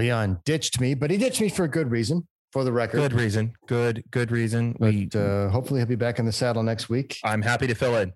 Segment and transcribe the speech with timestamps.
[0.00, 2.26] Leon ditched me, but he ditched me for a good reason.
[2.52, 3.52] For the record, Good reason.
[3.68, 4.74] Good, good reason.
[4.80, 7.18] But We, uh, hopefully he'll be back in the saddle next week.
[7.22, 8.12] I'm happy to fill in.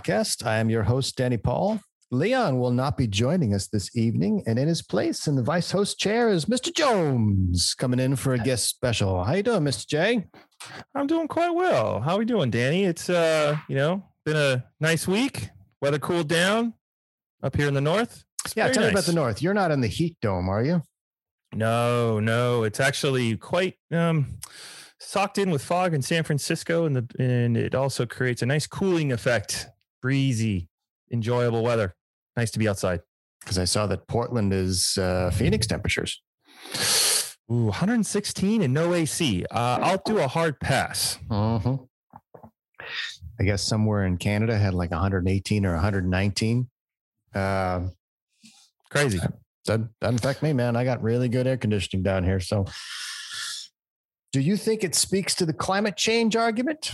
[0.00, 0.46] Podcast.
[0.46, 1.80] I am your host, Danny Paul.
[2.10, 5.70] Leon will not be joining us this evening, and in his place in the vice
[5.70, 6.74] host chair is Mr.
[6.74, 9.22] Jones coming in for a guest special.
[9.22, 9.86] How you doing, Mr.
[9.86, 10.26] J?
[10.94, 12.00] I'm doing quite well.
[12.00, 12.84] How are we doing, Danny?
[12.84, 15.50] It's uh, you know, been a nice week.
[15.80, 16.74] Weather cooled down
[17.42, 18.24] up here in the north.
[18.44, 19.42] It's Yeah, tell me about the north.
[19.42, 20.82] You're not in the heat dome, are you?
[21.54, 24.38] No, no, it's actually quite um
[24.98, 28.66] socked in with fog in San Francisco, and the and it also creates a nice
[28.66, 29.68] cooling effect.
[30.02, 30.68] Breezy,
[31.12, 31.94] enjoyable weather.
[32.36, 33.00] Nice to be outside.
[33.40, 36.22] Because I saw that Portland is uh, Phoenix temperatures.
[37.50, 39.44] Ooh, 116 and no AC.
[39.50, 41.18] Uh, I'll do a hard pass.
[41.28, 41.88] Mhm.
[43.40, 46.68] I guess somewhere in Canada had like 118 or 119.
[47.34, 47.92] Um,
[48.90, 49.18] Crazy.
[49.64, 50.76] doesn't, doesn't affect me, man.
[50.76, 52.40] I got really good air conditioning down here.
[52.40, 52.66] So,
[54.32, 56.92] do you think it speaks to the climate change argument,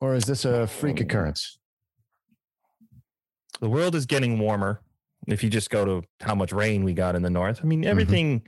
[0.00, 1.58] or is this a freak occurrence?
[3.60, 4.80] The world is getting warmer
[5.28, 7.60] if you just go to how much rain we got in the north.
[7.62, 8.42] I mean everything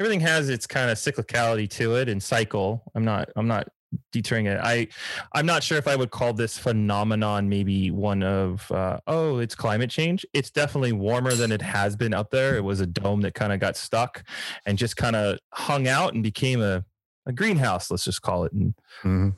[0.00, 2.82] everything has its kind of cyclicality to it and cycle.
[2.94, 3.68] I'm not i'm not
[4.10, 4.58] deterring it.
[4.60, 4.88] I
[5.34, 9.54] i'm not sure if i would call this phenomenon maybe one of uh, oh it's
[9.54, 10.24] climate change.
[10.32, 12.56] It's definitely warmer than it has been up there.
[12.56, 14.24] It was a dome that kind of got stuck
[14.66, 16.84] and just kind of hung out and became a,
[17.26, 18.52] a greenhouse let's just call it.
[18.52, 19.36] And Mhm.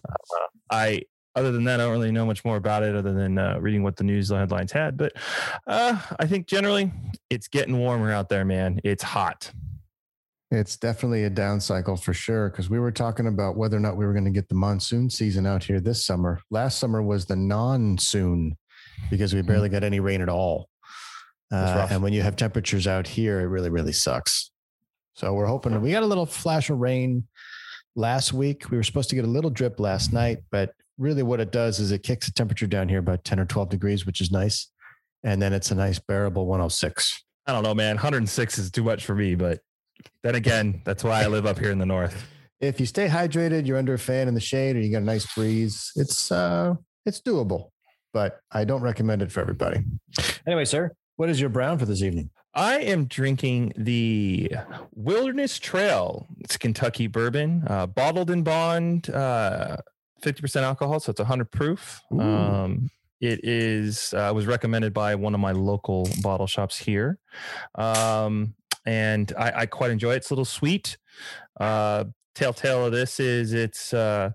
[0.71, 1.03] I
[1.37, 3.83] other than that, I don't really know much more about it other than uh, reading
[3.83, 4.97] what the news headlines had.
[4.97, 5.13] But
[5.67, 6.91] uh, I think generally
[7.31, 8.81] it's getting warmer out there, man.
[8.83, 9.53] It's hot.
[10.51, 12.49] It's definitely a down cycle for sure.
[12.49, 15.11] Because we were talking about whether or not we were going to get the monsoon
[15.11, 16.41] season out here this summer.
[16.51, 18.57] Last summer was the non-soon
[19.11, 20.71] because we barely got any rain at all.
[21.53, 24.51] Uh, and when you have temperatures out here, it really, really sucks.
[25.15, 27.27] So we're hoping we got a little flash of rain
[27.95, 28.71] last week.
[28.71, 31.79] We were supposed to get a little drip last night, but really what it does
[31.79, 34.71] is it kicks the temperature down here about 10 or 12 degrees, which is nice.
[35.23, 37.25] And then it's a nice bearable 106.
[37.47, 37.97] I don't know, man.
[37.97, 39.61] 106 is too much for me, but
[40.23, 42.27] then again, that's why I live up here in the north.
[42.59, 45.05] If you stay hydrated, you're under a fan in the shade, or you got a
[45.05, 46.75] nice breeze, it's uh
[47.05, 47.69] it's doable.
[48.15, 49.85] But I don't recommend it for everybody.
[50.47, 52.31] Anyway, sir, what is your brown for this evening?
[52.55, 54.51] I am drinking the
[54.95, 56.27] Wilderness Trail.
[56.39, 59.77] It's Kentucky bourbon, uh, bottled in bond, uh,
[60.27, 62.03] 50% alcohol, so it's 100 proof.
[62.11, 67.19] Um, it is uh, was recommended by one of my local bottle shops here,
[67.77, 68.55] um,
[68.85, 70.17] and I, I quite enjoy it.
[70.17, 70.99] It's a little sweet.
[71.59, 72.05] Uh,
[72.35, 74.31] telltale of this is it's uh,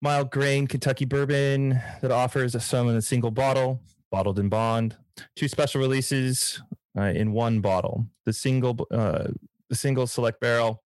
[0.00, 4.96] mild grain Kentucky bourbon that offers a some in a single bottle, bottled in bond.
[5.36, 6.62] Two special releases
[6.96, 8.06] uh, in one bottle.
[8.24, 9.28] The single uh,
[9.68, 10.82] the single select barrel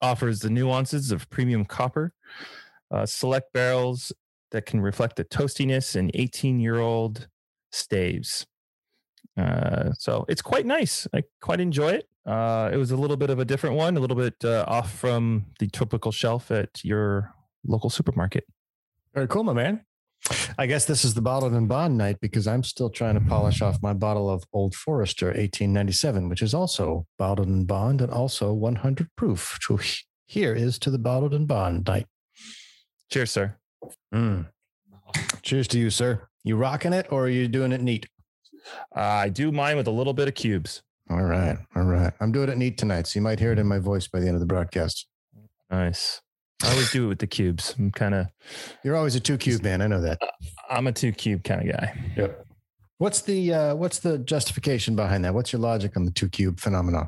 [0.00, 2.12] offers the nuances of premium copper,
[2.94, 4.12] uh, select barrels
[4.52, 7.28] that can reflect the toastiness in 18 year old
[7.72, 8.46] staves.
[9.36, 11.08] Uh, so it's quite nice.
[11.12, 12.08] I quite enjoy it.
[12.24, 14.92] Uh, it was a little bit of a different one, a little bit uh, off
[14.92, 17.34] from the typical shelf at your
[17.66, 18.44] local supermarket.
[19.12, 19.84] Very cool, my man.
[20.56, 23.60] I guess this is the bottled and bond night because I'm still trying to polish
[23.60, 28.52] off my bottle of Old Forester 1897, which is also bottled and bond and also
[28.52, 29.58] 100 proof.
[30.26, 32.06] Here is to the bottled and bond night.
[33.14, 33.56] Cheers, sir.
[34.12, 34.48] Mm.
[35.42, 36.26] Cheers to you, sir.
[36.42, 38.08] You rocking it or are you doing it neat?
[38.96, 40.82] Uh, I do mine with a little bit of cubes.
[41.08, 41.56] All right.
[41.76, 42.12] All right.
[42.18, 43.06] I'm doing it neat tonight.
[43.06, 45.06] So you might hear it in my voice by the end of the broadcast.
[45.70, 46.22] Nice.
[46.64, 47.76] I always do it with the cubes.
[47.78, 48.26] I'm kind of
[48.82, 49.80] You're always a two cube man.
[49.80, 50.20] I know that.
[50.68, 52.12] I'm a two cube kind of guy.
[52.16, 52.46] Yep.
[52.98, 55.34] What's the uh, what's the justification behind that?
[55.34, 57.06] What's your logic on the two cube phenomenon?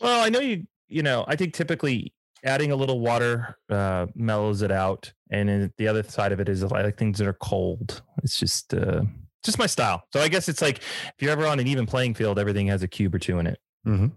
[0.00, 0.68] Well, I know you.
[0.86, 2.13] You know, I think typically
[2.44, 6.48] adding a little water uh, mellows it out, and then the other side of it
[6.48, 8.02] is I like things that are cold.
[8.22, 9.02] It's just uh,
[9.42, 10.04] just my style.
[10.12, 12.82] So I guess it's like if you're ever on an even playing field, everything has
[12.82, 13.58] a cube or two in it.
[13.86, 14.08] Mm-hmm.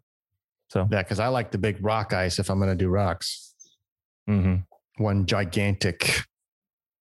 [0.69, 3.53] So Yeah, because I like the big rock ice if I'm going to do rocks.
[4.29, 4.65] mhm.
[4.97, 6.21] One gigantic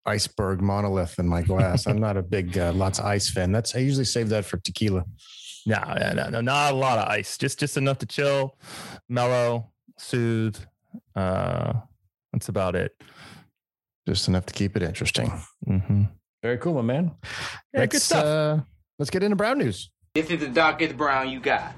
[0.06, 1.86] iceberg monolith in my glass.
[1.86, 3.50] I'm not a big uh, lots of ice fan.
[3.52, 5.04] That's I usually save that for tequila.
[5.66, 7.36] No, no, no, no, not a lot of ice.
[7.38, 8.56] Just just enough to chill,
[9.08, 10.56] mellow, soothe.
[11.14, 11.72] Uh,
[12.32, 12.92] that's about it.
[14.06, 15.30] Just enough to keep it interesting.
[15.66, 16.04] Mm-hmm.
[16.42, 17.12] Very cool, my man.
[17.74, 18.24] Yeah, good Let's, stuff.
[18.24, 18.58] Uh,
[18.98, 19.90] let's get into brown news.
[20.14, 21.74] This is the darkest brown you got.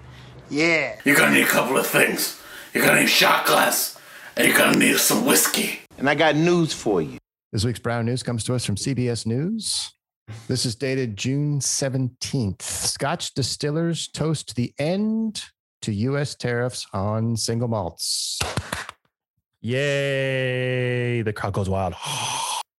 [0.49, 0.97] Yeah.
[1.05, 2.41] You're gonna need a couple of things.
[2.75, 3.99] You're gonna need shot glass,
[4.37, 5.81] and you're gonna need some whiskey.
[5.99, 7.19] And I got news for you.
[7.53, 9.93] This week's brown news comes to us from CBS News.
[10.47, 12.63] This is dated June 17th.
[12.63, 15.43] Scotch distillers toast the end
[15.83, 16.35] to U.S.
[16.35, 18.39] tariffs on single malts.
[19.63, 21.23] Yay!
[21.23, 21.95] The crowd goes wild.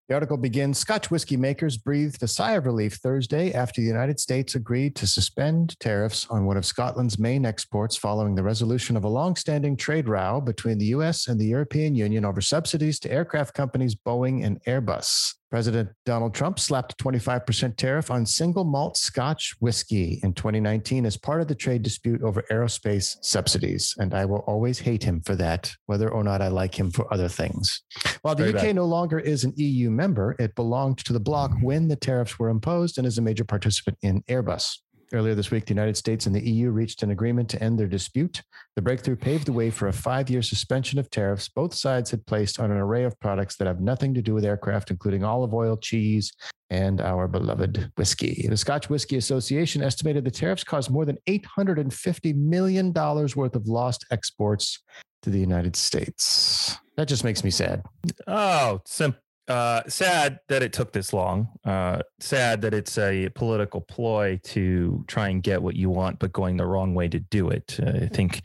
[0.10, 4.20] The article begins Scotch whiskey makers breathed a sigh of relief Thursday after the United
[4.20, 9.06] States agreed to suspend tariffs on one of Scotland's main exports following the resolution of
[9.06, 13.54] a long-standing trade row between the US and the European Union over subsidies to aircraft
[13.54, 15.36] companies Boeing and Airbus.
[15.52, 21.18] President Donald Trump slapped a 25% tariff on single malt Scotch whiskey in 2019 as
[21.18, 23.94] part of the trade dispute over aerospace subsidies.
[23.98, 27.14] And I will always hate him for that, whether or not I like him for
[27.14, 27.84] other things.
[28.22, 28.76] While the Very UK bad.
[28.78, 32.50] no longer is an EU member, it belonged to the bloc when the tariffs were
[32.50, 34.78] imposed and is a major participant in Airbus.
[35.14, 37.88] Earlier this week, the United States and the EU reached an agreement to end their
[37.88, 38.42] dispute.
[38.78, 42.26] The breakthrough paved the way for a five year suspension of tariffs both sides had
[42.26, 45.54] placed on an array of products that have nothing to do with aircraft, including olive
[45.54, 46.32] oil, cheese,
[46.70, 48.48] and our beloved whiskey.
[48.48, 54.06] The Scotch Whiskey Association estimated the tariffs caused more than $850 million worth of lost
[54.12, 54.80] exports
[55.24, 56.78] to the United States.
[56.96, 57.84] That just makes me sad.
[58.28, 59.16] Oh, sim-
[59.48, 61.50] uh, sad that it took this long.
[61.66, 66.32] Uh, sad that it's a political ploy to try and get what you want, but
[66.32, 67.80] going the wrong way to do it.
[67.82, 68.42] Uh, I think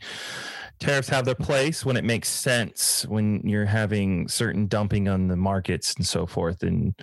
[0.79, 5.35] tariffs have their place when it makes sense when you're having certain dumping on the
[5.35, 6.63] markets and so forth.
[6.63, 6.93] And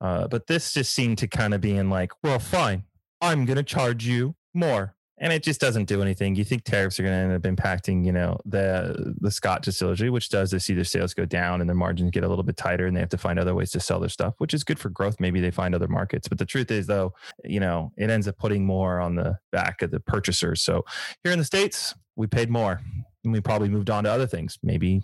[0.00, 2.84] uh, but this just seemed to kind of be in like, well, fine,
[3.20, 4.94] I'm going to charge you more.
[5.22, 6.34] And it just doesn't do anything.
[6.34, 10.10] You think tariffs are going to end up impacting, you know, the the Scotch distillery,
[10.10, 12.56] which does they see their sales go down and their margins get a little bit
[12.56, 14.80] tighter, and they have to find other ways to sell their stuff, which is good
[14.80, 15.20] for growth.
[15.20, 17.14] Maybe they find other markets, but the truth is, though,
[17.44, 20.60] you know, it ends up putting more on the back of the purchasers.
[20.60, 20.84] So
[21.22, 22.80] here in the states, we paid more,
[23.22, 24.58] and we probably moved on to other things.
[24.60, 25.02] Maybe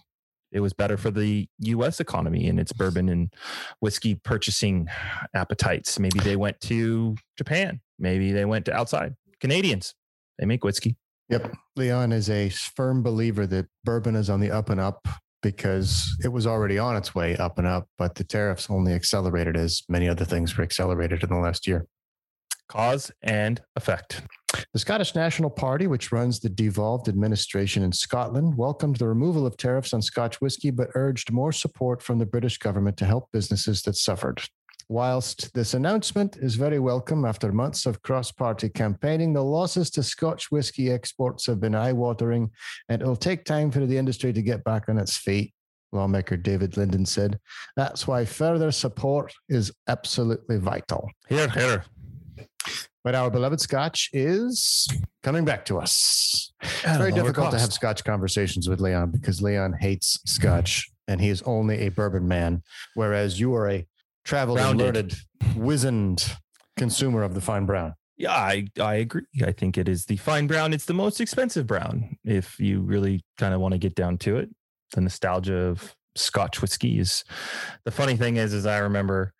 [0.50, 2.00] it was better for the U.S.
[2.00, 3.32] economy and its bourbon and
[3.78, 4.88] whiskey purchasing
[5.32, 6.00] appetites.
[6.00, 7.80] Maybe they went to Japan.
[8.00, 9.14] Maybe they went to outside.
[9.40, 9.94] Canadians,
[10.38, 10.96] they make whiskey.
[11.28, 11.54] Yep.
[11.76, 15.06] Leon is a firm believer that bourbon is on the up and up
[15.42, 19.56] because it was already on its way up and up, but the tariffs only accelerated
[19.56, 21.86] as many other things were accelerated in the last year.
[22.68, 24.22] Cause and effect.
[24.72, 29.56] The Scottish National Party, which runs the devolved administration in Scotland, welcomed the removal of
[29.56, 33.82] tariffs on Scotch whisky, but urged more support from the British government to help businesses
[33.82, 34.42] that suffered.
[34.90, 40.02] Whilst this announcement is very welcome after months of cross party campaigning, the losses to
[40.02, 42.50] Scotch whisky exports have been eye watering,
[42.88, 45.52] and it'll take time for the industry to get back on its feet.
[45.92, 47.38] Lawmaker David Linden said,
[47.76, 51.10] That's why further support is absolutely vital.
[51.28, 51.84] Here, here.
[53.04, 54.88] But our beloved Scotch is
[55.22, 56.52] coming back to us.
[56.62, 57.74] It's very difficult to have.
[57.74, 62.62] Scotch conversations with Leon because Leon hates Scotch and he is only a bourbon man,
[62.94, 63.86] whereas you are a
[64.28, 65.16] traveled and Rounded.
[65.42, 66.36] learned, wizened
[66.76, 67.94] consumer of the fine brown.
[68.16, 69.22] Yeah, I, I agree.
[69.44, 70.72] I think it is the fine brown.
[70.72, 72.16] It's the most expensive brown.
[72.24, 74.50] If you really kind of want to get down to it,
[74.92, 77.24] the nostalgia of Scotch whiskey is
[77.84, 79.32] the funny thing is, is I remember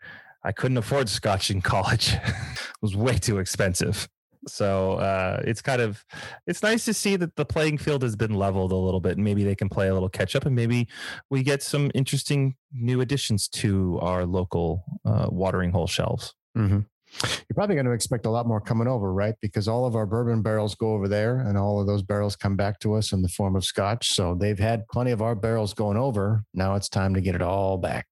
[0.44, 2.12] I couldn't afford Scotch in college.
[2.14, 2.34] it
[2.80, 4.08] was way too expensive.
[4.46, 6.04] So uh, it's kind of
[6.46, 9.24] it's nice to see that the playing field has been leveled a little bit, and
[9.24, 10.88] maybe they can play a little catch up, and maybe
[11.30, 16.34] we get some interesting new additions to our local uh, watering hole shelves.
[16.56, 16.80] Mm-hmm.
[17.22, 19.34] You're probably going to expect a lot more coming over, right?
[19.40, 22.54] Because all of our bourbon barrels go over there and all of those barrels come
[22.54, 24.12] back to us in the form of Scotch.
[24.12, 26.44] So they've had plenty of our barrels going over.
[26.52, 28.06] Now it's time to get it all back.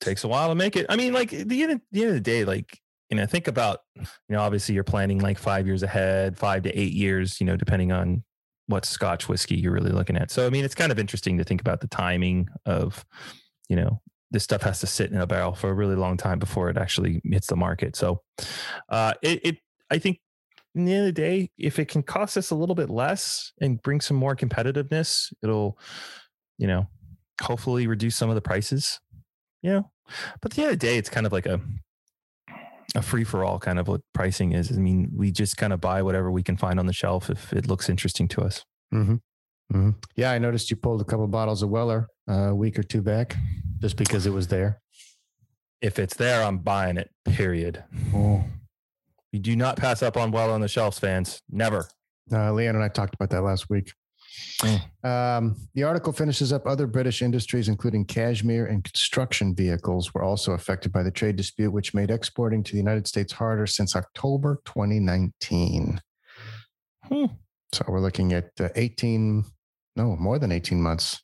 [0.00, 0.86] takes a while to make it.
[0.88, 2.78] I mean, like the end of the end of the day, like
[3.10, 6.78] you know, think about you know, obviously you're planning like five years ahead, five to
[6.78, 8.22] eight years, you know, depending on
[8.66, 10.30] what Scotch whiskey you're really looking at.
[10.30, 13.04] So I mean, it's kind of interesting to think about the timing of,
[13.68, 14.00] you know,
[14.30, 16.76] this stuff has to sit in a barrel for a really long time before it
[16.76, 17.96] actually hits the market.
[17.96, 18.22] So
[18.88, 19.56] uh it, it
[19.90, 20.20] I think
[20.76, 23.52] in the end of the day, if it can cost us a little bit less
[23.60, 25.76] and bring some more competitiveness, it'll,
[26.58, 26.86] you know,
[27.40, 29.00] hopefully reduce some of the prices
[29.62, 29.90] you know
[30.40, 31.60] but at the end of the day it's kind of like a
[32.96, 35.80] a free for all kind of what pricing is i mean we just kind of
[35.80, 39.14] buy whatever we can find on the shelf if it looks interesting to us Mm-hmm.
[39.72, 39.90] Mm-hmm.
[40.16, 43.02] Yeah, I noticed you pulled a couple bottles of Weller uh, a week or two
[43.02, 43.36] back
[43.78, 44.80] just because it was there.
[45.80, 48.44] if it's there i'm buying it period Oh.
[49.32, 51.40] You do not pass up on well on the shelves, fans.
[51.48, 51.86] Never.
[52.32, 53.92] Uh, Leon and I talked about that last week.
[55.02, 60.52] Um, the article finishes up other British industries, including cashmere and construction vehicles, were also
[60.52, 64.60] affected by the trade dispute, which made exporting to the United States harder since October
[64.66, 66.00] 2019.
[67.08, 67.24] Hmm.
[67.72, 69.44] So we're looking at uh, 18,
[69.96, 71.22] no, more than 18 months.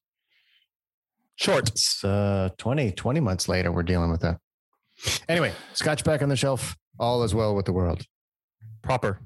[1.36, 1.68] Short.
[1.68, 4.38] It's uh, 20, 20 months later, we're dealing with that.
[5.28, 6.76] Anyway, scotch back on the shelf.
[6.98, 8.06] All is well with the world.
[8.82, 9.20] Proper.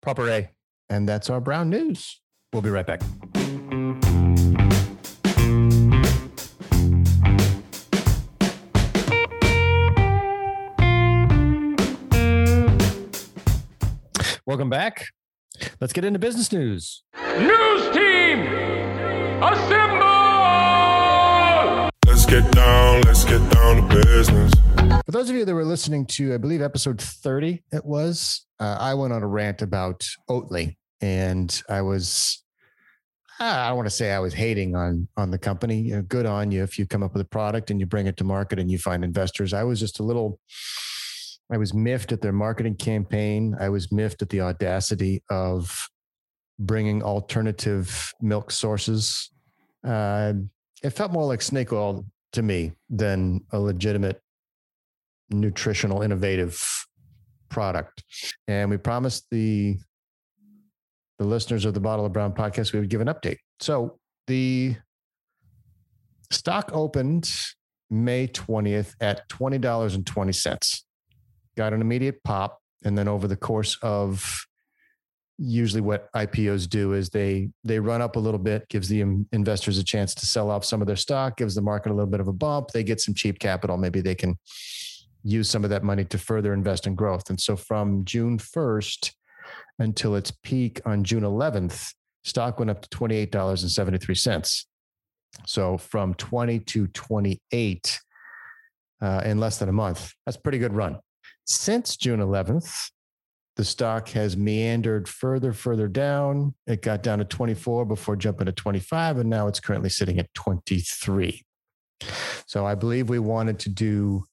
[0.00, 0.50] Proper A.
[0.88, 2.19] And that's our brown news.
[2.52, 3.00] We'll be right back.
[14.46, 15.06] Welcome back.
[15.80, 17.04] Let's get into business news.
[17.38, 18.40] News team,
[19.40, 20.08] assemble!
[22.04, 24.52] Let's get down, let's get down to business.
[25.06, 28.76] For those of you that were listening to, I believe episode 30, it was, uh,
[28.80, 32.42] I went on a rant about Oatly and I was,
[33.38, 35.80] I don't want to say I was hating on, on the company.
[35.80, 38.06] You know, good on you if you come up with a product and you bring
[38.06, 39.54] it to market and you find investors.
[39.54, 40.38] I was just a little,
[41.50, 43.56] I was miffed at their marketing campaign.
[43.58, 45.88] I was miffed at the audacity of
[46.58, 49.30] bringing alternative milk sources.
[49.82, 50.34] Uh,
[50.82, 54.20] it felt more like snake oil to me than a legitimate
[55.30, 56.62] nutritional innovative
[57.48, 58.04] product
[58.46, 59.76] and we promised the
[61.20, 64.74] the listeners of the bottle of brown podcast we would give an update so the
[66.32, 67.30] stock opened
[67.90, 70.82] may 20th at $20.20
[71.56, 74.46] got an immediate pop and then over the course of
[75.36, 79.00] usually what IPOs do is they they run up a little bit, gives the
[79.32, 82.10] investors a chance to sell off some of their stock, gives the market a little
[82.10, 82.68] bit of a bump.
[82.68, 83.78] They get some cheap capital.
[83.78, 84.36] Maybe they can
[85.22, 87.30] use some of that money to further invest in growth.
[87.30, 89.12] And so from June 1st
[89.80, 94.64] until its peak on June 11th, stock went up to $28.73.
[95.46, 98.00] So from 20 to 28
[99.00, 100.12] uh, in less than a month.
[100.24, 100.98] That's a pretty good run.
[101.46, 102.90] Since June 11th,
[103.56, 106.54] the stock has meandered further, further down.
[106.66, 110.32] It got down to 24 before jumping to 25, and now it's currently sitting at
[110.34, 111.42] 23.
[112.46, 114.24] So I believe we wanted to do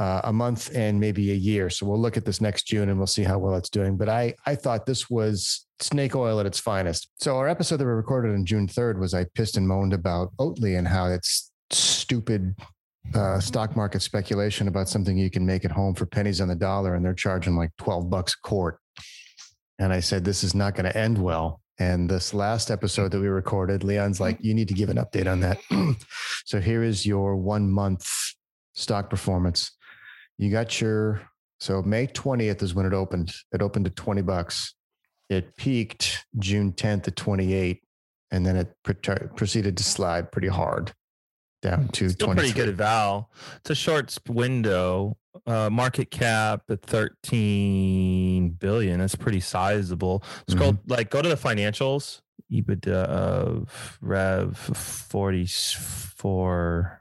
[0.00, 1.68] uh, a month and maybe a year.
[1.68, 3.96] So we'll look at this next June and we'll see how well it's doing.
[3.98, 7.10] But I I thought this was snake oil at its finest.
[7.20, 10.34] So our episode that we recorded on June 3rd was I pissed and moaned about
[10.38, 12.54] Oatly and how it's stupid
[13.14, 16.54] uh, stock market speculation about something you can make at home for pennies on the
[16.54, 18.78] dollar, and they're charging like 12 bucks a quart.
[19.78, 21.60] And I said, this is not going to end well.
[21.78, 25.30] And this last episode that we recorded, Leon's like, you need to give an update
[25.30, 25.58] on that.
[26.44, 28.34] so here is your one month
[28.74, 29.72] stock performance.
[30.40, 31.20] You got your,
[31.58, 33.30] so May 20th is when it opened.
[33.52, 34.72] It opened at 20 bucks.
[35.28, 37.82] It peaked June 10th at 28,
[38.30, 38.94] and then it pre-
[39.36, 40.94] proceeded to slide pretty hard
[41.60, 42.52] down to Still 23.
[42.52, 43.30] pretty good at Val.
[43.58, 45.18] It's a short window.
[45.46, 48.98] Uh, market cap at 13 billion.
[48.98, 50.24] That's pretty sizable.
[50.48, 52.22] Scroll like go to the financials.
[52.50, 56.98] EBITDA of Rev 44.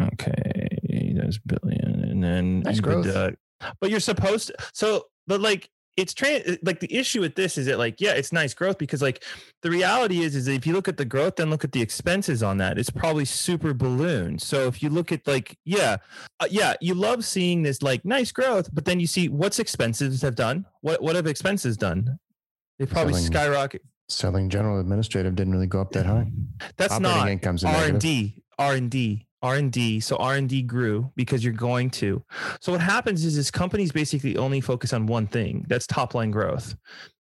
[0.00, 0.78] Okay,
[1.14, 3.06] there's billion, and then Nice growth.
[3.06, 3.36] EBITDA.
[3.80, 4.54] But you're supposed to.
[4.72, 8.32] So, but like it's tra- like the issue with this is that like yeah it's
[8.32, 9.22] nice growth because like
[9.62, 11.82] the reality is is that if you look at the growth then look at the
[11.82, 15.96] expenses on that it's probably super balloon so if you look at like yeah
[16.38, 20.22] uh, yeah you love seeing this like nice growth but then you see what's expenses
[20.22, 22.18] have done what what have expenses done
[22.78, 26.30] they probably Selling- skyrocket Selling general administrative didn't really go up that high.
[26.76, 28.00] that's Operating not income's a R negative.
[28.60, 28.90] and
[29.42, 30.00] D, R and D, R and D.
[30.00, 32.22] So R and D grew because you're going to.
[32.60, 35.64] So what happens is, is companies basically only focus on one thing.
[35.68, 36.74] That's top line growth.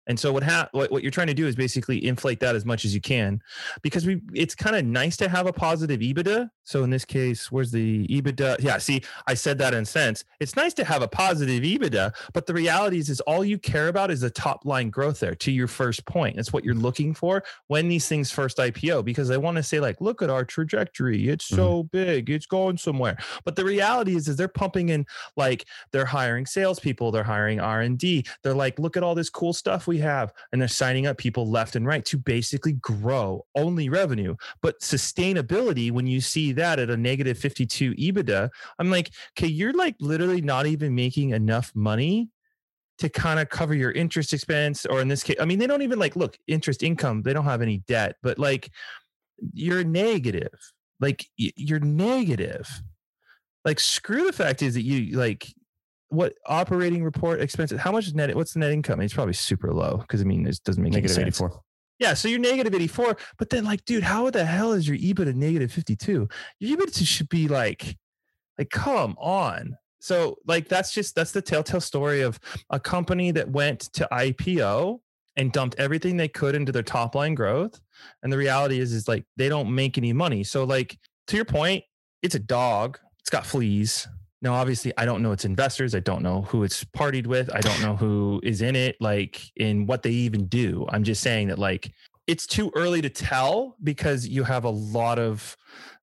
[0.09, 2.65] And so what ha- what, what you're trying to do is basically inflate that as
[2.65, 3.41] much as you can,
[3.83, 6.49] because we it's kind of nice to have a positive EBITDA.
[6.63, 8.57] So in this case, where's the EBITDA?
[8.59, 10.25] Yeah, see, I said that in sense.
[10.39, 13.87] It's nice to have a positive EBITDA, but the reality is, is all you care
[13.87, 15.35] about is the top line growth there.
[15.35, 19.27] To your first point, that's what you're looking for when these things first IPO, because
[19.27, 21.29] they want to say like, look at our trajectory.
[21.29, 21.55] It's mm-hmm.
[21.55, 23.17] so big, it's going somewhere.
[23.45, 25.05] But the reality is, is they're pumping in
[25.37, 28.25] like they're hiring salespeople, they're hiring R and D.
[28.43, 31.49] They're like, look at all this cool stuff we have, and they're signing up people
[31.49, 35.91] left and right to basically grow only revenue, but sustainability.
[35.91, 40.41] When you see that at a negative 52 EBITDA, I'm like, okay, you're like literally
[40.41, 42.29] not even making enough money
[42.99, 45.81] to kind of cover your interest expense, or in this case, I mean, they don't
[45.81, 47.21] even like look interest income.
[47.21, 48.69] They don't have any debt, but like
[49.53, 50.53] you're negative.
[50.99, 52.67] Like you're negative.
[53.63, 55.47] Like screw the fact is that you like
[56.09, 57.79] what operating report expenses?
[57.79, 58.35] How much is net?
[58.35, 58.99] What's the net income?
[59.01, 61.37] It's probably super low because I mean, it doesn't make Negative any sense.
[61.37, 61.61] four.
[61.99, 65.35] Yeah, so you're negative 84, but then like, dude, how the hell is your EBITDA
[65.35, 66.29] negative 52?
[66.59, 67.97] Your EBITDA should be like,
[68.57, 69.77] like, come on.
[69.99, 72.39] So like that's just that's the telltale story of
[72.69, 74.99] a company that went to IPO
[75.35, 77.79] and dumped everything they could into their top line growth.
[78.23, 80.43] And the reality is, is like they don't make any money.
[80.43, 80.97] So like
[81.27, 81.83] to your point,
[82.21, 82.97] it's a dog.
[83.19, 84.07] It's got fleas.
[84.41, 85.93] Now, obviously, I don't know its investors.
[85.93, 87.53] I don't know who it's partied with.
[87.53, 90.85] I don't know who is in it, like in what they even do.
[90.89, 91.91] I'm just saying that like
[92.25, 95.57] it's too early to tell because you have a lot of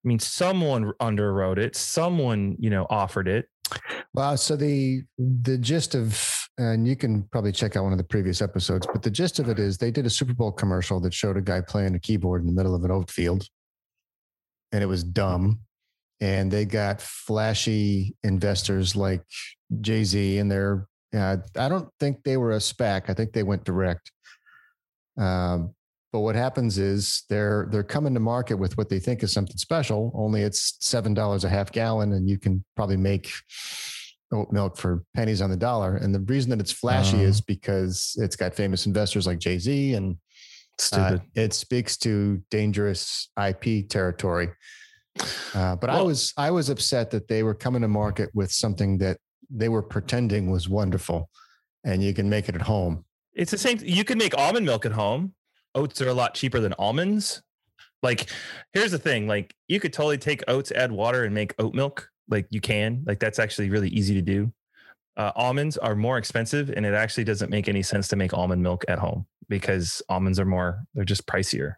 [0.07, 3.49] I mean, someone underwrote it, someone, you know, offered it.
[4.15, 8.05] Well, so the the gist of and you can probably check out one of the
[8.05, 11.13] previous episodes, but the gist of it is they did a Super Bowl commercial that
[11.13, 13.49] showed a guy playing a keyboard in the middle of an oat field,
[14.73, 15.61] and it was dumb.
[16.21, 19.23] And they got flashy investors like
[19.81, 23.09] Jay Z, and they're uh, I don't think they were a SPAC.
[23.09, 24.11] I think they went direct.
[25.19, 25.75] Um,
[26.13, 29.57] but what happens is they're they're coming to market with what they think is something
[29.57, 30.13] special.
[30.15, 33.31] Only it's seven dollars a half gallon, and you can probably make
[34.33, 35.97] oat milk for pennies on the dollar.
[35.97, 37.29] And the reason that it's flashy Oh.
[37.29, 40.17] is because it's got famous investors like Jay Z, and
[40.93, 44.49] uh, it speaks to dangerous IP territory.
[45.55, 48.99] Uh, but I was I was upset that they were coming to market with something
[48.99, 49.19] that
[49.51, 51.31] they were pretending was wonderful,
[51.85, 53.05] and you can make it at home.
[53.33, 53.79] It's the same.
[53.83, 55.35] You can make almond milk at home.
[55.75, 57.43] Oats are a lot cheaper than almonds.
[58.03, 58.31] Like,
[58.73, 62.11] here's the thing: like, you could totally take oats, add water, and make oat milk.
[62.29, 63.05] Like, you can.
[63.07, 64.53] Like, that's actually really easy to do.
[65.17, 68.63] Uh, almonds are more expensive, and it actually doesn't make any sense to make almond
[68.63, 70.85] milk at home because almonds are more.
[70.95, 71.75] They're just pricier.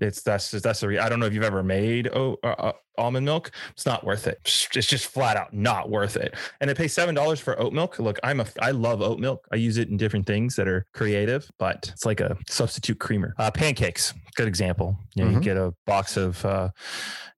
[0.00, 0.88] It's that's just that's the.
[0.88, 3.52] Re- I don't know if you've ever made oh, uh, uh, almond milk.
[3.70, 4.38] It's not worth it.
[4.74, 6.34] It's just flat out not worth it.
[6.60, 7.98] And to pay seven dollars for oat milk.
[7.98, 9.46] Look, I'm a I love oat milk.
[9.52, 13.34] I use it in different things that are creative, but it's like a substitute creamer.
[13.38, 14.96] Uh, pancakes, good example.
[15.14, 15.34] You know, Mhm.
[15.34, 16.70] you get a box of uh,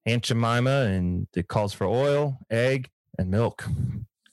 [0.07, 2.89] Aunt Jemima, and it calls for oil, egg,
[3.19, 3.65] and milk.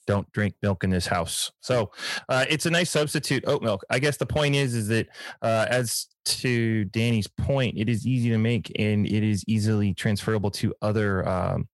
[0.06, 1.52] Don't drink milk in this house.
[1.60, 1.90] So
[2.28, 3.82] uh, it's a nice substitute oat milk.
[3.90, 5.08] I guess the point is, is that
[5.42, 10.50] uh, as to Danny's point, it is easy to make and it is easily transferable
[10.52, 11.68] to other um,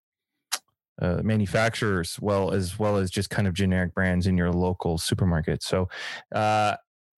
[1.01, 5.63] uh, manufacturers, well as well as just kind of generic brands in your local supermarket.
[5.63, 5.89] So
[6.35, 6.77] uh,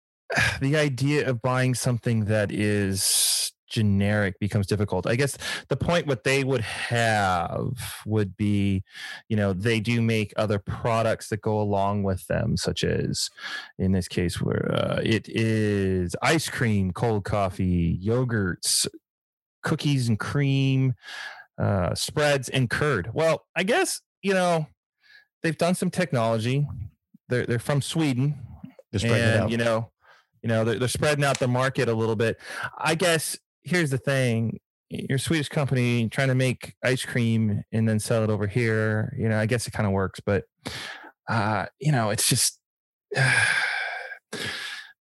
[0.60, 5.06] the idea of buying something that is generic becomes difficult.
[5.06, 8.82] I guess the point what they would have would be,
[9.28, 13.30] you know, they do make other products that go along with them, such as
[13.78, 18.86] in this case where uh, it is ice cream, cold coffee, yogurts,
[19.62, 20.94] cookies and cream,
[21.58, 23.10] uh, spreads, and curd.
[23.14, 24.66] Well, I guess you know
[25.42, 26.66] they've done some technology.
[27.28, 28.38] They're they're from Sweden,
[28.92, 29.90] They're and you know,
[30.42, 32.38] you know they're, they're spreading out the market a little bit.
[32.76, 37.98] I guess here's the thing: you're Swedish company trying to make ice cream and then
[37.98, 39.14] sell it over here.
[39.18, 40.44] You know, I guess it kind of works, but
[41.28, 42.58] uh, you know, it's just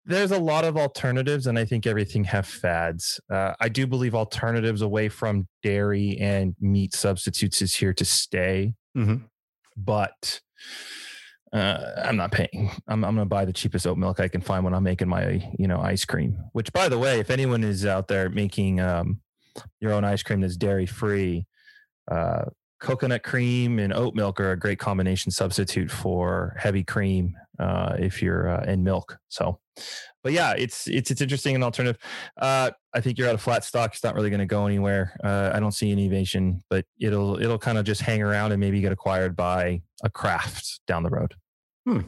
[0.05, 3.19] there's a lot of alternatives, and I think everything have fads.
[3.31, 8.73] Uh, I do believe alternatives away from dairy and meat substitutes is here to stay,
[8.97, 9.25] Mhm.
[9.77, 10.41] but
[11.51, 12.71] uh, I'm not paying.
[12.87, 15.09] I'm, I'm going to buy the cheapest oat milk I can find when I'm making
[15.09, 16.37] my, you know, ice cream.
[16.53, 19.21] Which, by the way, if anyone is out there making um,
[19.79, 21.45] your own ice cream that's dairy free,
[22.09, 22.45] uh,
[22.79, 28.21] coconut cream and oat milk are a great combination substitute for heavy cream uh, if
[28.21, 29.17] you're uh, in milk.
[29.29, 29.59] So,
[30.23, 32.01] but yeah, it's it's it's interesting and alternative.
[32.37, 33.93] Uh, I think you're at a flat stock.
[33.93, 35.15] It's not really going to go anywhere.
[35.23, 38.59] Uh, I don't see any innovation, but it'll it'll kind of just hang around and
[38.59, 41.35] maybe get acquired by a Kraft down the road.
[41.85, 42.01] Hmm.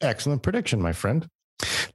[0.00, 1.28] Excellent prediction, my friend.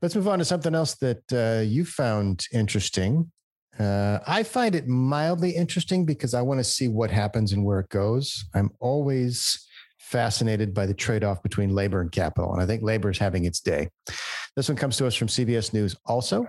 [0.02, 3.32] Let's move on to something else that uh, you found interesting.
[3.78, 7.80] Uh, I find it mildly interesting because I want to see what happens and where
[7.80, 8.46] it goes.
[8.54, 9.68] I'm always
[10.10, 12.52] fascinated by the trade off between labor and capital.
[12.52, 13.90] And I think labor is having its day.
[14.56, 16.48] This one comes to us from CBS News, also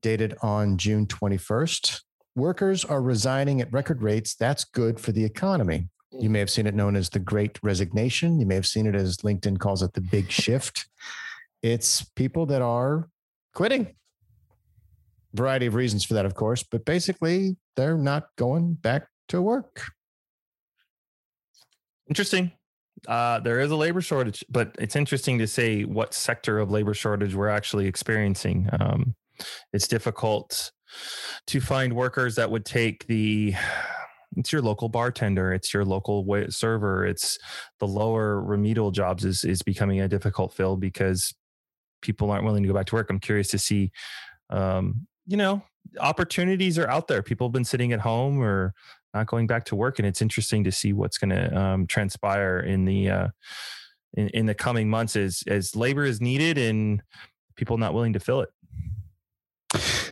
[0.00, 2.00] dated on June 21st.
[2.36, 4.36] Workers are resigning at record rates.
[4.36, 5.88] That's good for the economy.
[6.12, 8.38] You may have seen it known as the great resignation.
[8.38, 10.86] You may have seen it as LinkedIn calls it the big shift.
[11.62, 13.08] It's people that are
[13.54, 13.96] quitting.
[15.32, 19.82] Variety of reasons for that, of course, but basically they're not going back to work.
[22.08, 22.52] Interesting.
[23.06, 26.94] Uh, there is a labor shortage, but it's interesting to say what sector of labor
[26.94, 28.68] shortage we're actually experiencing.
[28.80, 29.14] Um,
[29.72, 30.72] it's difficult
[31.46, 33.54] to find workers that would take the
[34.36, 37.38] it's your local bartender, it's your local server, it's
[37.78, 41.34] the lower remedial jobs is is becoming a difficult fill because
[42.02, 43.10] people aren't willing to go back to work.
[43.10, 43.92] I'm curious to see,
[44.50, 45.62] um, you know,
[46.00, 47.22] opportunities are out there.
[47.22, 48.74] People have been sitting at home or
[49.14, 52.60] not going back to work, and it's interesting to see what's going to um, transpire
[52.60, 53.28] in the uh,
[54.14, 57.02] in, in the coming months as as labor is needed and
[57.56, 58.50] people not willing to fill it.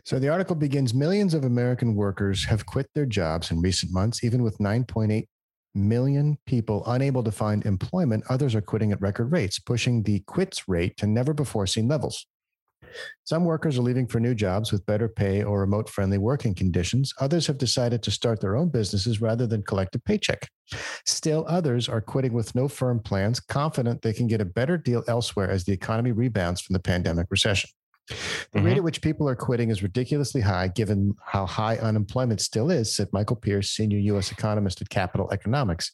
[0.05, 4.23] So the article begins Millions of American workers have quit their jobs in recent months,
[4.23, 5.27] even with 9.8
[5.75, 8.23] million people unable to find employment.
[8.29, 12.27] Others are quitting at record rates, pushing the quits rate to never before seen levels.
[13.23, 17.13] Some workers are leaving for new jobs with better pay or remote friendly working conditions.
[17.19, 20.49] Others have decided to start their own businesses rather than collect a paycheck.
[21.05, 25.03] Still, others are quitting with no firm plans, confident they can get a better deal
[25.07, 27.69] elsewhere as the economy rebounds from the pandemic recession.
[28.07, 28.15] The
[28.55, 28.77] rate mm-hmm.
[28.77, 33.07] at which people are quitting is ridiculously high, given how high unemployment still is, said
[33.13, 34.31] Michael Pearce, senior U.S.
[34.31, 35.91] economist at Capital Economics.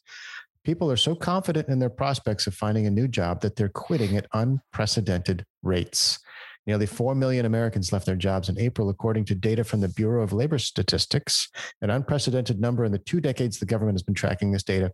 [0.64, 4.16] People are so confident in their prospects of finding a new job that they're quitting
[4.16, 6.18] at unprecedented rates.
[6.66, 10.22] Nearly 4 million Americans left their jobs in April, according to data from the Bureau
[10.22, 11.48] of Labor Statistics,
[11.80, 14.92] an unprecedented number in the two decades the government has been tracking this data,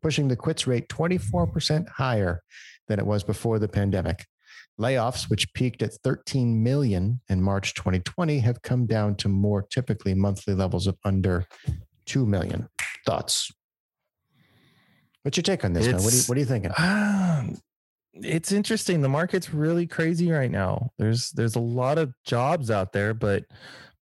[0.00, 2.42] pushing the quits rate 24% higher
[2.86, 4.26] than it was before the pandemic.
[4.80, 10.14] Layoffs, which peaked at 13 million in March 2020, have come down to more typically
[10.14, 11.44] monthly levels of under
[12.06, 12.68] 2 million.
[13.04, 13.50] Thoughts?
[15.22, 15.86] What's your take on this?
[15.86, 16.70] What, are you, what are you thinking?
[16.78, 17.58] Um,
[18.22, 19.00] it's interesting.
[19.00, 20.90] The market's really crazy right now.
[20.98, 23.44] There's there's a lot of jobs out there, but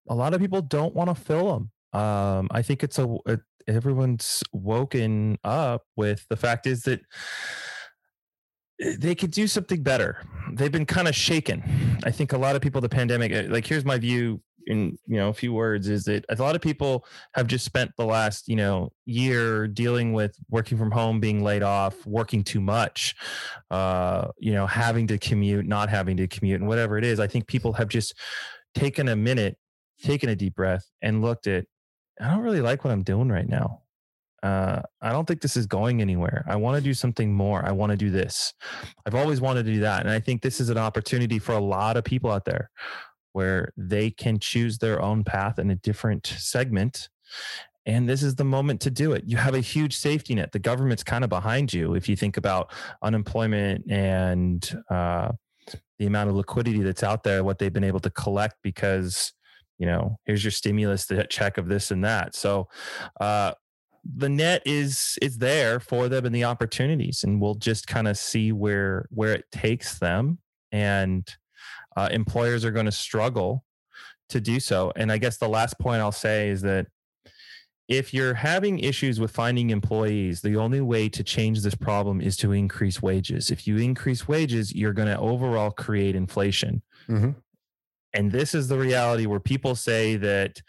[0.08, 1.52] a lot of people don't want to fill
[1.92, 2.00] them.
[2.00, 7.00] Um, I think it's a it, everyone's woken up with the fact is that
[8.78, 10.22] they could do something better.
[10.52, 11.62] They've been kind of shaken.
[12.04, 15.16] I think a lot of people, the pandemic, eh, like here's my view in you
[15.16, 18.48] know a few words is that a lot of people have just spent the last
[18.48, 23.14] you know year dealing with working from home being laid off working too much
[23.70, 27.26] uh you know having to commute not having to commute and whatever it is i
[27.26, 28.14] think people have just
[28.74, 29.56] taken a minute
[30.02, 31.64] taken a deep breath and looked at
[32.20, 33.80] i don't really like what i'm doing right now
[34.42, 36.44] uh, I don't think this is going anywhere.
[36.46, 37.66] I want to do something more.
[37.66, 38.54] I want to do this.
[39.04, 40.02] I've always wanted to do that.
[40.02, 42.70] And I think this is an opportunity for a lot of people out there
[43.36, 47.10] where they can choose their own path in a different segment.
[47.84, 49.24] And this is the moment to do it.
[49.26, 50.52] You have a huge safety net.
[50.52, 51.94] The government's kind of behind you.
[51.94, 52.72] If you think about
[53.02, 55.32] unemployment and uh,
[55.98, 59.34] the amount of liquidity that's out there, what they've been able to collect because,
[59.76, 62.34] you know, here's your stimulus the check of this and that.
[62.34, 62.68] So,
[63.20, 63.52] uh,
[64.16, 68.16] the net is is there for them and the opportunities and we'll just kind of
[68.16, 70.38] see where where it takes them
[70.70, 71.36] and
[71.96, 73.64] uh, employers are going to struggle
[74.28, 74.92] to do so.
[74.96, 76.86] And I guess the last point I'll say is that
[77.88, 82.36] if you're having issues with finding employees, the only way to change this problem is
[82.38, 83.50] to increase wages.
[83.50, 86.82] If you increase wages, you're going to overall create inflation.
[87.08, 87.36] Mhm.
[88.12, 90.62] And this is the reality where people say that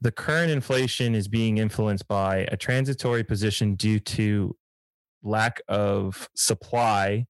[0.00, 4.56] the current inflation is being influenced by a transitory position due to
[5.22, 7.26] lack of supply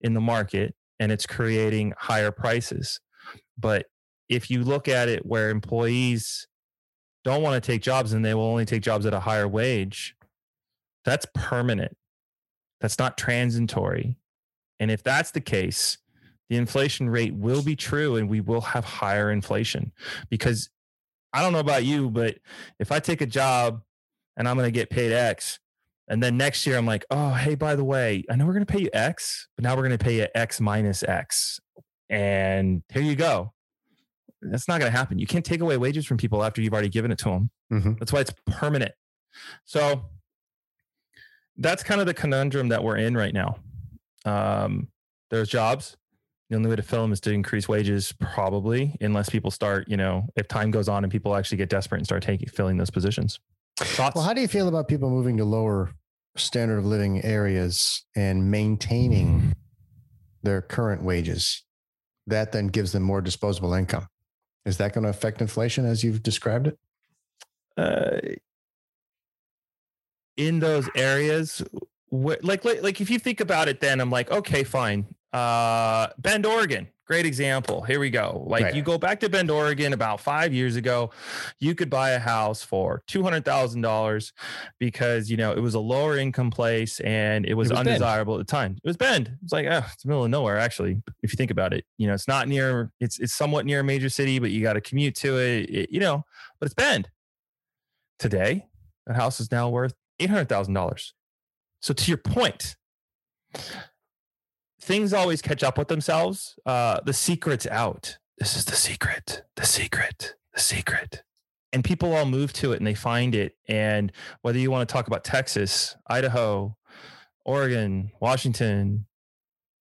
[0.00, 2.98] in the market and it's creating higher prices.
[3.58, 3.86] But
[4.30, 6.48] if you look at it where employees
[7.24, 10.16] don't want to take jobs and they will only take jobs at a higher wage,
[11.04, 11.94] that's permanent.
[12.80, 14.16] That's not transitory.
[14.80, 15.98] And if that's the case,
[16.48, 19.92] the inflation rate will be true and we will have higher inflation
[20.30, 20.70] because
[21.34, 22.38] I don't know about you, but
[22.78, 23.82] if I take a job
[24.38, 25.58] and I'm going to get paid X,
[26.08, 28.66] and then next year I'm like, oh, hey, by the way, I know we're going
[28.66, 31.60] to pay you X, but now we're going to pay you X minus X.
[32.10, 33.52] And here you go.
[34.42, 35.18] That's not going to happen.
[35.18, 37.50] You can't take away wages from people after you've already given it to them.
[37.72, 37.98] Mhm.
[37.98, 38.92] That's why it's permanent.
[39.64, 40.04] So
[41.56, 43.56] that's kind of the conundrum that we're in right now.
[44.24, 44.88] Um,
[45.30, 45.96] there's jobs.
[46.50, 49.96] The only way to fill them is to increase wages, probably, unless people start, you
[49.96, 52.90] know, if time goes on and people actually get desperate and start taking filling those
[52.90, 53.40] positions.
[53.76, 54.14] Thoughts?
[54.14, 55.92] Well, how do you feel about people moving to lower
[56.36, 59.54] standard of living areas and maintaining
[60.42, 61.64] their current wages?
[62.26, 64.06] That then gives them more disposable income.
[64.64, 66.78] Is that going to affect inflation as you've described it?
[67.76, 68.20] uh,
[70.36, 71.62] in those areas
[72.08, 76.08] where, like, like like if you think about it then i'm like okay fine uh
[76.18, 78.74] bend oregon great example here we go like Right.
[78.74, 81.10] you go back to bend oregon about five years ago
[81.60, 84.32] you could buy a house for $200000
[84.78, 87.88] because you know it was a lower income place and it was, It was Bend.
[87.88, 90.58] undesirable at the time it was bend it's like oh, it's the middle of nowhere
[90.58, 93.80] actually if you think about it you know it's not near it's it's somewhat near
[93.80, 96.24] a major city but you got to commute to it, it you know
[96.58, 97.10] but it's bend
[98.18, 98.66] today
[99.06, 101.12] That house is now worth eight hundred thousand dollars.
[101.80, 102.76] So to your point,
[104.84, 106.56] things always catch up with themselves.
[106.66, 108.18] Uh, the secret's out.
[108.38, 109.42] This is the secret.
[109.56, 110.34] The secret.
[110.52, 111.22] The secret.
[111.72, 113.56] And people all move to it and they find it.
[113.66, 116.76] And whether you want to talk about Texas, Idaho,
[117.44, 119.06] Oregon, Washington,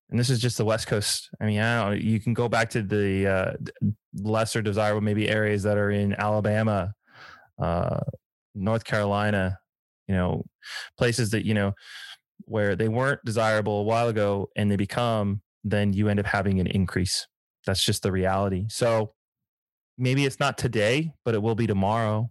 [0.10, 1.30] and this is just the West Coast.
[1.42, 1.92] I mean, I know.
[1.92, 3.54] You can go back to the uh,
[4.13, 6.94] lesser desirable maybe areas that are in Alabama,
[7.60, 8.00] uh,
[8.54, 9.58] North Carolina,
[10.08, 10.46] you know,
[11.00, 11.74] places that you know
[12.45, 16.60] where they weren't desirable a while ago and they become, then you end up having
[16.60, 17.27] an increase.
[17.65, 18.65] That's just the reality.
[18.69, 19.13] So
[19.97, 22.29] maybe it's not today, but it will be tomorrow.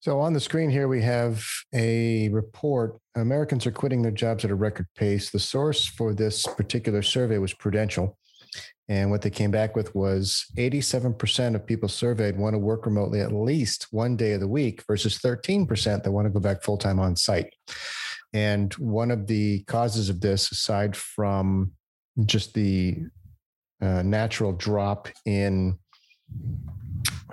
[0.00, 2.98] So on the screen here, we have a report.
[3.16, 5.30] Americans are quitting their jobs at a record pace.
[5.30, 8.16] The source for this particular survey was Prudential.
[8.88, 13.20] And what they came back with was 87% of people surveyed want to work remotely
[13.20, 16.78] at least one day of the week versus 13% that want to go back full
[16.78, 17.52] time on site.
[18.32, 21.72] And one of the causes of this, aside from
[22.24, 22.98] just the
[23.80, 25.78] uh, natural drop in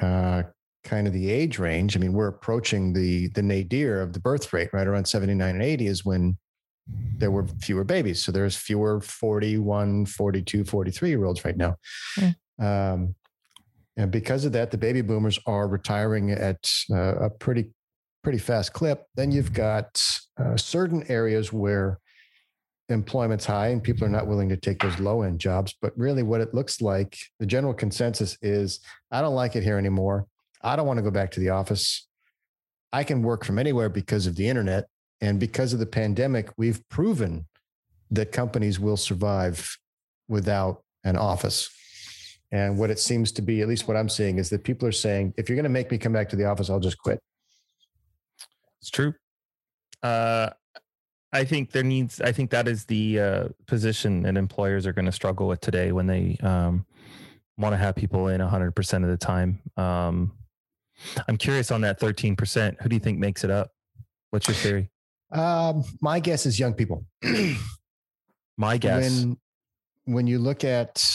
[0.02, 0.44] uh,
[0.84, 1.98] kind of the age range.
[1.98, 5.64] I mean, we're approaching the the nadir of the birth rate, right around 79 and
[5.64, 6.38] 80 is when
[6.88, 8.24] there were fewer babies.
[8.24, 11.78] So there's fewer 41, 42, 43 year olds right now.
[12.60, 13.16] Um,
[13.98, 17.72] and because of that, the baby boomers are retiring at uh, a pretty,
[18.24, 19.06] pretty fast clip.
[19.16, 20.02] Then you've got
[20.38, 22.00] uh, certain areas where
[22.90, 25.74] employment's high and people are not willing to take those low end jobs.
[25.82, 28.80] But really, what it looks like, the general consensus is
[29.12, 30.28] I don't like it here anymore.
[30.62, 32.08] I don't want to go back to the office.
[32.92, 34.86] I can work from anywhere because of the internet.
[35.22, 37.48] And because of the pandemic, we've proven
[38.12, 39.78] that companies will survive
[40.28, 41.70] without an office.
[42.52, 44.94] And what it seems to be, at least what I'm seeing, is that people are
[44.94, 47.20] saying, if you're going to make me come back to the office, I'll just quit.
[48.82, 49.14] It's true.
[50.04, 50.52] Uh,
[51.34, 52.22] I think there needs.
[52.22, 55.92] I think that is the uh, position that employers are going to struggle with today
[55.92, 56.86] when they um,
[57.58, 59.60] want to have people in 100 percent of the time.
[59.76, 60.32] Um,
[61.28, 62.78] I'm curious on that 13 percent.
[62.82, 63.72] Who do you think makes it up?
[64.30, 64.90] What's your theory?
[65.32, 67.06] Um, my guess is young people.
[68.58, 69.04] My guess.
[69.04, 69.38] When,
[70.06, 71.06] when you look at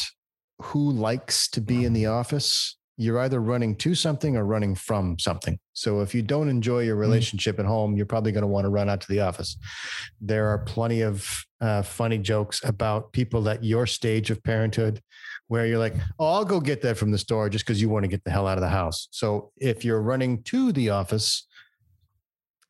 [0.61, 5.19] who likes to be in the office, you're either running to something or running from
[5.19, 5.59] something.
[5.73, 8.69] So if you don't enjoy your relationship at home, you're probably going to want to
[8.69, 9.57] run out to the office.
[10.21, 15.01] There are plenty of uh, funny jokes about people at your stage of parenthood
[15.49, 18.05] where you're like, oh, I'll go get that from the store just because you want
[18.05, 19.09] to get the hell out of the house.
[19.13, 21.47] So if you're running to the office,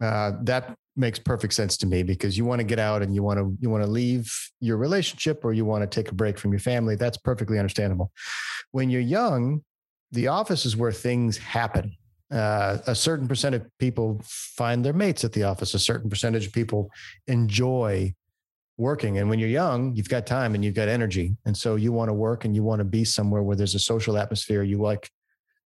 [0.00, 3.22] uh, that makes perfect sense to me because you want to get out and you
[3.22, 6.38] want to you want to leave your relationship or you want to take a break
[6.38, 6.94] from your family.
[6.94, 8.12] That's perfectly understandable.
[8.70, 9.64] When you're young
[10.12, 11.92] the office is where things happen.
[12.32, 15.72] Uh, a certain percent of people find their mates at the office.
[15.74, 16.90] A certain percentage of people
[17.28, 18.12] enjoy
[18.76, 19.18] working.
[19.18, 21.36] And when you're young you've got time and you've got energy.
[21.46, 23.80] And so you want to work and you want to be somewhere where there's a
[23.80, 24.62] social atmosphere.
[24.62, 25.10] You like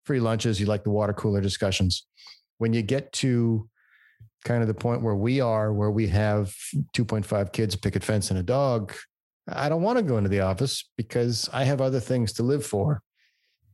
[0.05, 0.59] free lunches.
[0.59, 2.05] You like the water cooler discussions.
[2.57, 3.69] When you get to
[4.43, 6.53] kind of the point where we are, where we have
[6.95, 8.93] 2.5 kids, picket fence, and a dog,
[9.47, 12.65] I don't want to go into the office because I have other things to live
[12.65, 13.01] for.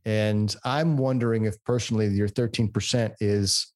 [0.04, 3.72] And I'm wondering if personally your 13% is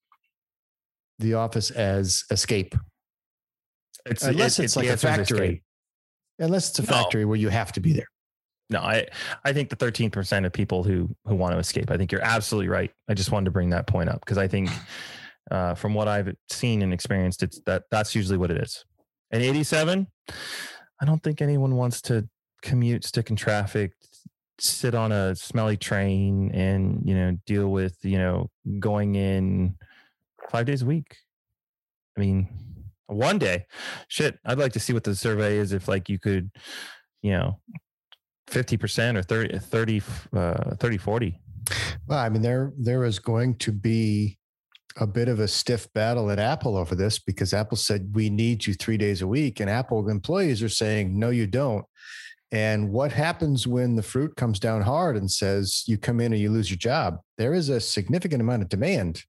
[1.18, 2.74] the office as escape.
[4.06, 5.62] It's, Unless it- it's it- like a factory.
[6.38, 6.88] Unless it's a No.
[6.88, 8.06] factory where you have to be there.
[8.70, 9.06] No, I
[9.44, 11.90] I think the 13% of people who who want to escape.
[11.90, 12.90] I think you're absolutely right.
[13.08, 14.70] I just wanted to bring that point up because I think
[15.50, 18.84] uh, from what I've seen and experienced, it's that that's usually what it is.
[19.30, 20.06] And 87,
[21.00, 22.28] I don't think anyone wants to
[22.62, 23.92] commute, stick in traffic,
[24.58, 29.76] sit on a smelly train, and you know deal with you know going in
[30.50, 31.16] five days a week.
[32.16, 32.48] I mean,
[33.06, 33.66] one day,
[34.08, 34.38] shit.
[34.44, 36.50] I'd like to see what the survey is if like you could,
[37.22, 37.58] you know,
[38.50, 40.02] 50% or 30, 30,
[40.34, 41.40] uh, 30 40.
[42.06, 44.38] Well, I mean, there there is going to be
[44.96, 48.66] a bit of a stiff battle at Apple over this because Apple said we need
[48.66, 51.84] you three days a week, and Apple employees are saying no, you don't.
[52.50, 56.40] And what happens when the fruit comes down hard and says you come in and
[56.40, 57.18] you lose your job?
[57.38, 59.24] There is a significant amount of demand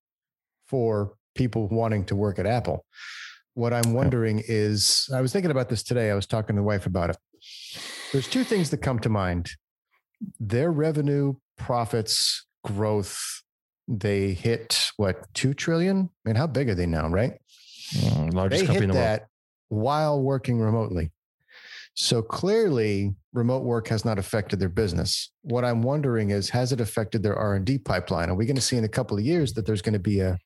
[0.68, 2.86] for people wanting to work at Apple.
[3.54, 6.12] What I'm wondering is, I was thinking about this today.
[6.12, 7.18] I was talking to the wife about it.
[8.12, 9.52] There's two things that come to mind
[10.40, 13.43] their revenue, profits, growth,
[13.88, 16.10] they hit what, 2 trillion?
[16.26, 17.34] I mean, how big are they now, right?
[17.94, 19.08] Mm, largest They company in hit the world.
[19.08, 19.28] that
[19.70, 21.12] while working remotely.
[21.96, 25.30] So clearly, remote work has not affected their business.
[25.42, 28.30] What I'm wondering is, has it affected their R and D pipeline?
[28.30, 30.20] Are we going to see in a couple of years that there's going to be
[30.20, 30.38] a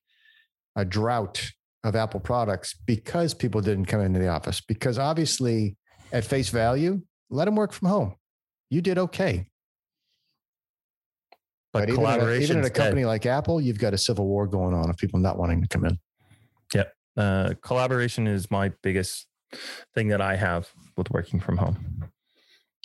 [0.77, 1.51] a drought
[1.83, 4.61] of Apple products because people didn't come into the office.
[4.61, 5.75] Because obviously,
[6.13, 8.15] at face value, let them work from home.
[8.69, 9.47] You did okay.
[11.81, 14.73] But, a, collaboration, even at a company like Apple, you've got a civil war going
[14.73, 15.99] on of people not wanting to come in.
[17.17, 19.27] uh, collaboration is my biggest
[19.95, 22.09] thing that I have with working from home.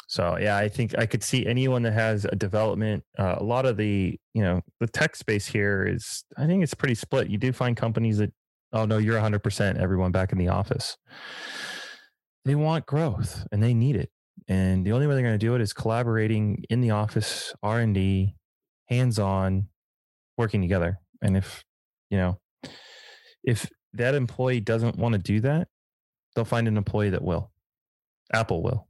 [0.09, 3.05] So yeah, I think I could see anyone that has a development.
[3.19, 6.75] Uh, a lot of the you know the tech space here is I think it's
[6.75, 7.31] pretty split.
[7.31, 8.33] You do find companies that
[8.73, 10.97] oh no, you're 100 percent everyone back in the office.
[12.45, 14.11] They want growth and they need it,
[14.49, 17.81] and the only way they're going to do it is collaborating in the office, R
[17.81, 18.35] and D,
[18.93, 19.69] hands on,
[20.37, 20.99] working together.
[21.21, 21.65] And if
[22.11, 22.39] you know
[23.45, 25.69] if that employee doesn't want to do that,
[26.35, 27.51] they'll find an employee that will.
[28.33, 28.89] Apple will.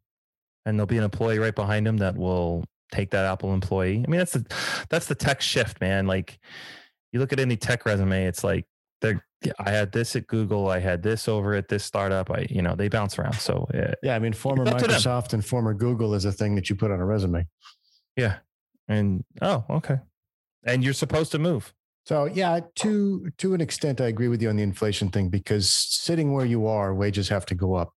[0.65, 4.05] And there'll be an employee right behind them that will take that Apple employee.
[4.07, 4.47] I mean, that's the
[4.89, 6.07] that's the tech shift, man.
[6.07, 6.39] Like
[7.13, 8.65] you look at any tech resume, it's like
[9.01, 9.25] they're
[9.59, 12.31] I had this at Google, I had this over at this startup.
[12.31, 13.35] I, you know, they bounce around.
[13.35, 14.91] So uh, Yeah, I mean, former up to them.
[14.91, 17.47] Microsoft and former Google is a thing that you put on a resume.
[18.17, 18.37] yeah.
[18.89, 19.99] And oh, okay.
[20.65, 21.73] And you're supposed to move.
[22.05, 25.71] So yeah, to to an extent, I agree with you on the inflation thing because
[25.71, 27.93] sitting where you are, wages have to go up.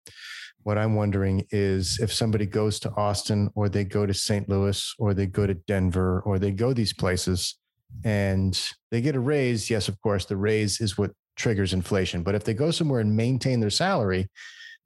[0.62, 4.50] What I'm wondering is if somebody goes to Austin or they go to St.
[4.50, 7.56] Louis or they go to Denver or they go these places
[8.04, 8.60] and
[8.91, 9.69] they get a raise.
[9.69, 12.24] Yes, of course, the raise is what triggers inflation.
[12.24, 14.28] But if they go somewhere and maintain their salary,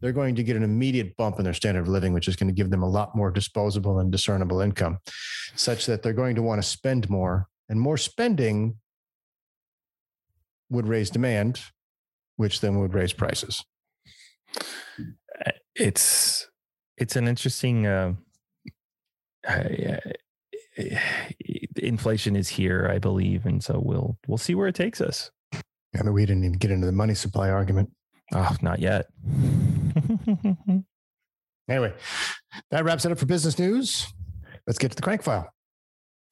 [0.01, 2.47] they're going to get an immediate bump in their standard of living, which is going
[2.47, 4.99] to give them a lot more disposable and discernible income,
[5.55, 7.47] such that they're going to want to spend more.
[7.69, 8.77] And more spending
[10.69, 11.61] would raise demand,
[12.37, 13.63] which then would raise prices.
[14.57, 16.47] Uh, It's
[16.97, 18.13] it's an interesting uh,
[19.47, 19.63] uh,
[21.77, 25.31] inflation is here, I believe, and so we'll we'll see where it takes us.
[25.53, 27.91] I mean, we didn't even get into the money supply argument.
[28.33, 29.07] Oh, not yet.
[31.69, 31.93] Anyway,
[32.71, 34.07] that wraps it up for business news.
[34.65, 35.53] Let's get to the crank file.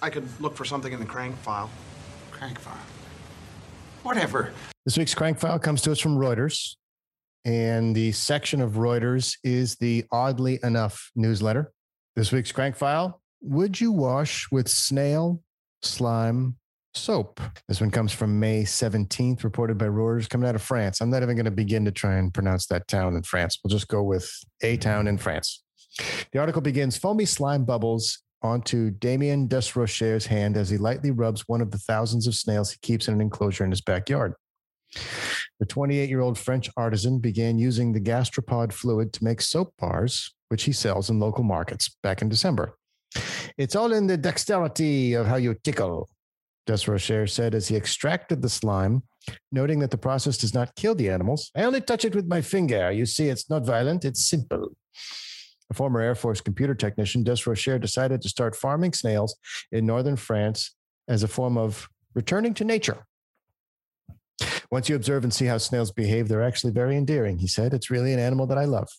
[0.02, 1.70] I could look for something in the crank file.
[2.32, 2.76] Crank file.
[4.02, 4.52] Whatever.
[4.86, 6.76] This week's crank file comes to us from Reuters.
[7.46, 11.72] And the section of Reuters is the oddly enough newsletter.
[12.16, 15.42] This week's crank file Would you wash with snail
[15.84, 16.58] slime
[16.97, 17.39] soap?
[17.67, 21.01] This one comes from May 17th, reported by Reuters, coming out of France.
[21.01, 23.60] I'm not even going to begin to try and pronounce that town in France.
[23.63, 24.29] We'll just go with
[24.62, 25.63] a town in France.
[26.31, 31.62] The article begins Foamy slime bubbles onto Damien Desrochers' hand as he lightly rubs one
[31.62, 34.33] of the thousands of snails he keeps in an enclosure in his backyard.
[35.60, 40.33] The 28 year old French artisan began using the gastropod fluid to make soap bars,
[40.49, 42.77] which he sells in local markets back in December.
[43.57, 46.10] It's all in the dexterity of how you tickle,
[46.67, 49.03] Desrocher said as he extracted the slime,
[49.51, 51.51] noting that the process does not kill the animals.
[51.56, 52.91] I only touch it with my finger.
[52.91, 54.69] You see, it's not violent, it's simple.
[55.69, 59.36] A former Air Force computer technician, Desrocher decided to start farming snails
[59.71, 60.75] in northern France
[61.08, 63.06] as a form of returning to nature.
[64.71, 67.73] Once you observe and see how snails behave, they're actually very endearing, he said.
[67.73, 68.89] It's really an animal that I love.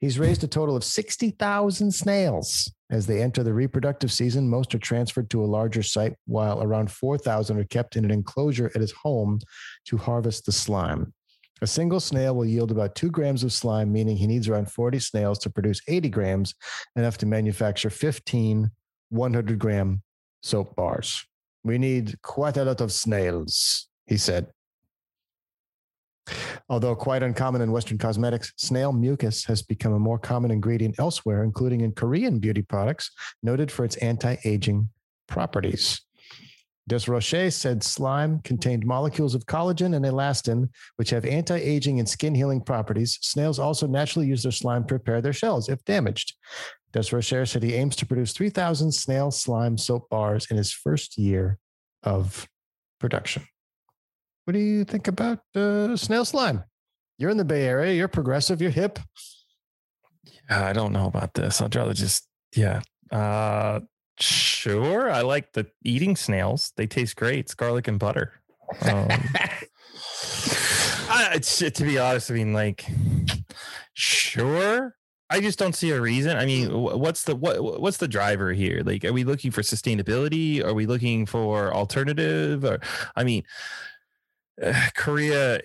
[0.00, 2.72] He's raised a total of 60,000 snails.
[2.90, 6.90] As they enter the reproductive season, most are transferred to a larger site, while around
[6.90, 9.40] 4,000 are kept in an enclosure at his home
[9.86, 11.12] to harvest the slime.
[11.60, 15.00] A single snail will yield about two grams of slime, meaning he needs around 40
[15.00, 16.54] snails to produce 80 grams,
[16.96, 18.70] enough to manufacture 15
[19.10, 20.02] 100 gram
[20.42, 21.26] soap bars.
[21.64, 24.46] We need quite a lot of snails, he said.
[26.68, 31.44] Although quite uncommon in Western cosmetics, snail mucus has become a more common ingredient elsewhere,
[31.44, 33.10] including in Korean beauty products,
[33.42, 34.88] noted for its anti aging
[35.26, 36.00] properties.
[36.88, 42.34] Desrocher said slime contained molecules of collagen and elastin, which have anti aging and skin
[42.34, 43.18] healing properties.
[43.20, 46.34] Snails also naturally use their slime to repair their shells if damaged.
[46.92, 51.58] Desrocher said he aims to produce 3,000 snail slime soap bars in his first year
[52.02, 52.48] of
[52.98, 53.42] production.
[54.48, 56.64] What do you think about uh, snail slime?
[57.18, 57.92] You're in the Bay Area.
[57.92, 58.62] You're progressive.
[58.62, 58.98] You're hip.
[60.48, 61.60] Yeah, I don't know about this.
[61.60, 62.80] I'd rather just yeah.
[63.10, 63.80] Uh
[64.18, 65.10] sure.
[65.10, 66.72] I like the eating snails.
[66.78, 67.40] They taste great.
[67.40, 68.40] It's garlic and butter.
[68.80, 69.08] Um,
[71.10, 72.86] I, to be honest, I mean, like,
[73.92, 74.96] sure.
[75.28, 76.38] I just don't see a reason.
[76.38, 78.80] I mean, what's the what what's the driver here?
[78.82, 80.64] Like, are we looking for sustainability?
[80.64, 82.64] Are we looking for alternative?
[82.64, 82.80] Or,
[83.14, 83.42] I mean,
[84.62, 85.60] uh, Korea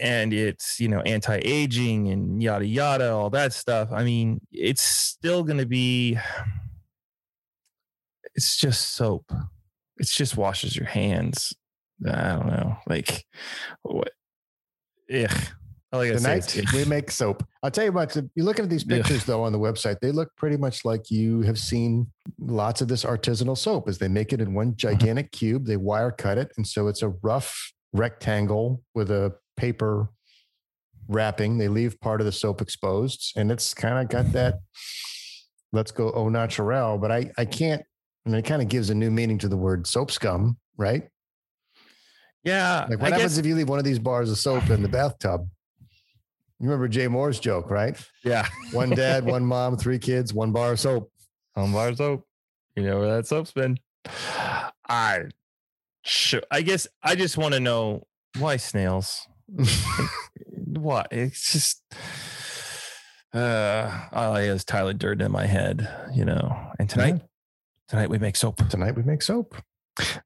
[0.00, 3.90] and it's you know anti-aging and yada yada, all that stuff.
[3.92, 6.18] I mean, it's still going to be.
[8.36, 9.32] It's just soap.
[9.98, 11.52] It's just washes your hands.
[12.06, 12.76] I don't know.
[12.88, 13.26] Like
[13.82, 14.12] what?
[15.12, 15.30] Ugh.
[15.92, 17.42] All I Tonight we make soap.
[17.64, 18.14] I'll tell you what.
[18.14, 19.98] You're looking at these pictures though on the website.
[20.00, 22.06] They look pretty much like you have seen
[22.38, 23.88] lots of this artisanal soap.
[23.88, 27.02] As they make it in one gigantic cube, they wire cut it, and so it's
[27.02, 30.08] a rough rectangle with a paper
[31.08, 31.58] wrapping.
[31.58, 34.60] They leave part of the soap exposed, and it's kind of got that.
[35.72, 37.82] Let's go au naturel, but I I can't.
[38.26, 41.08] And it kind of gives a new meaning to the word soap scum, right?
[42.44, 42.86] yeah.
[42.88, 44.82] Like, what I happens guess, if you leave one of these bars of soap in
[44.82, 45.48] the bathtub?
[46.58, 47.96] You remember Jay Mohr's joke, right?
[48.24, 48.46] yeah.
[48.72, 51.10] One dad, one mom, three kids, one bar of soap.
[51.54, 52.26] One bar of soap.
[52.76, 53.78] You know where that soap's been.
[54.88, 55.24] I
[56.04, 56.42] sure.
[56.50, 58.06] I guess I just want to know
[58.38, 59.26] why snails.
[60.66, 61.08] what?
[61.10, 61.82] It's just
[63.32, 66.56] uh all I is Tyler Durden in my head, you know.
[66.78, 67.22] And tonight,
[67.88, 68.68] tonight we make soap.
[68.68, 69.54] Tonight we make soap.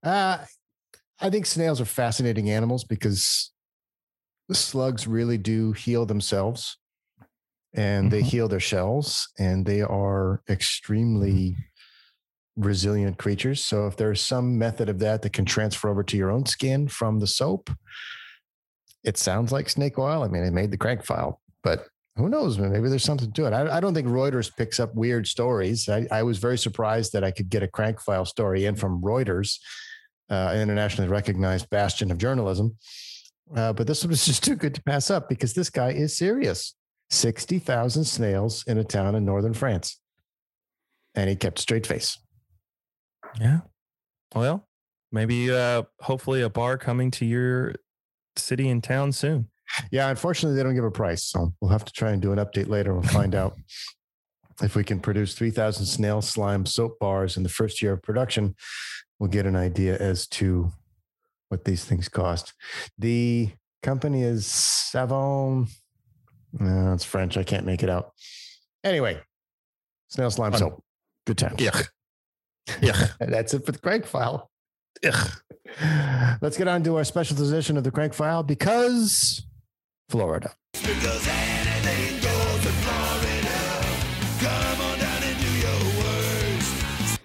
[0.02, 0.38] Uh,
[1.20, 3.52] I think snails are fascinating animals because
[4.48, 6.76] the slugs really do heal themselves
[7.72, 8.26] and they Mhm.
[8.26, 11.56] heal their shells and they are extremely
[12.56, 13.64] resilient creatures.
[13.64, 16.88] So if there's some method of that that can transfer over to your own skin
[16.88, 17.70] from the soap,
[19.02, 20.22] it sounds like snake oil.
[20.22, 21.86] I mean, it made the crank file, but
[22.16, 22.58] who knows?
[22.58, 23.52] Maybe there's something to it.
[23.52, 25.88] I, I don't think Reuters picks up weird stories.
[25.88, 29.02] I, I was very surprised that I could get a crank file story in from
[29.02, 29.58] Reuters,
[30.30, 32.76] uh, an internationally recognized bastion of journalism.
[33.54, 36.74] Uh, but this was just too good to pass up because this guy is serious.
[37.10, 40.00] 60,000 snails in a town in northern France.
[41.16, 42.18] And he kept a straight face.
[43.40, 43.60] Yeah.
[44.34, 44.66] Well,
[45.12, 47.74] maybe uh hopefully a bar coming to your
[48.36, 49.48] city and town soon.
[49.90, 51.24] Yeah, unfortunately, they don't give a price.
[51.24, 53.54] So we'll have to try and do an update later and find out
[54.62, 58.54] if we can produce 3,000 snail slime soap bars in the first year of production.
[59.18, 60.70] We'll get an idea as to
[61.48, 62.52] what these things cost.
[62.98, 63.50] The
[63.82, 65.68] company is Savon.
[66.52, 67.36] No, it's French.
[67.36, 68.12] I can't make it out.
[68.84, 69.20] Anyway,
[70.08, 70.58] snail slime Fun.
[70.58, 70.84] soap.
[71.26, 71.60] Good times.
[71.60, 71.80] Yeah.
[72.80, 73.08] Yeah.
[73.20, 74.50] And that's it for the crank file.
[75.04, 75.30] Ugh.
[76.40, 79.44] Let's get on to our special edition of the crank file because
[80.08, 80.54] Florida.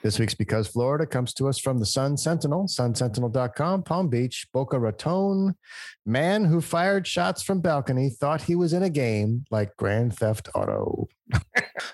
[0.02, 4.80] This week's Because Florida comes to us from the Sun Sentinel, sunsentinel.com, Palm Beach, Boca
[4.80, 5.56] Raton.
[6.06, 10.48] Man who fired shots from balcony thought he was in a game like Grand Theft
[10.56, 11.10] Auto.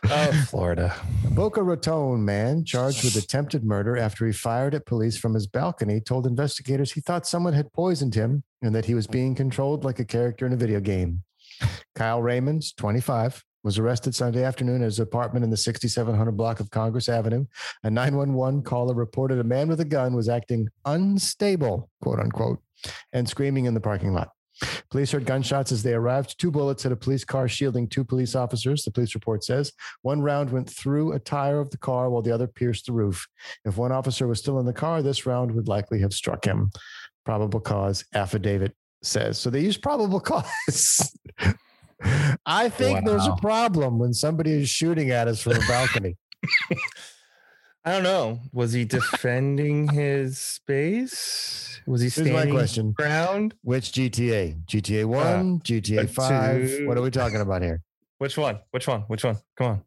[0.10, 0.96] Oh, Florida.
[1.32, 6.00] Boca Raton man charged with attempted murder after he fired at police from his balcony
[6.00, 10.00] told investigators he thought someone had poisoned him and that he was being controlled like
[10.00, 11.24] a character in a video game.
[11.96, 16.70] Kyle Raymonds, 25, was arrested Sunday afternoon at his apartment in the 6700 block of
[16.70, 17.46] Congress Avenue.
[17.84, 22.60] A 911 caller reported a man with a gun was acting unstable, quote unquote,
[23.12, 24.30] and screaming in the parking lot.
[24.90, 26.40] Police heard gunshots as they arrived.
[26.40, 29.74] Two bullets hit a police car, shielding two police officers, the police report says.
[30.02, 33.28] One round went through a tire of the car while the other pierced the roof.
[33.66, 36.72] If one officer was still in the car, this round would likely have struck him.
[37.26, 39.40] Probable cause affidavit says.
[39.40, 41.18] So they use probable cause.
[42.46, 46.18] I think there's a problem when somebody is shooting at us from a balcony.
[47.88, 48.40] I don't know.
[48.52, 51.80] Was he defending his space?
[51.86, 52.92] Was he Here's my standing question.
[52.94, 53.54] ground?
[53.62, 54.66] Which GTA?
[54.66, 56.68] GTA 1, GTA uh, 5?
[56.68, 56.88] two.
[56.88, 57.84] What are we talking about here?
[58.18, 58.60] Which one?
[58.72, 59.02] Which one?
[59.02, 59.38] Which one?
[59.56, 59.82] Come on.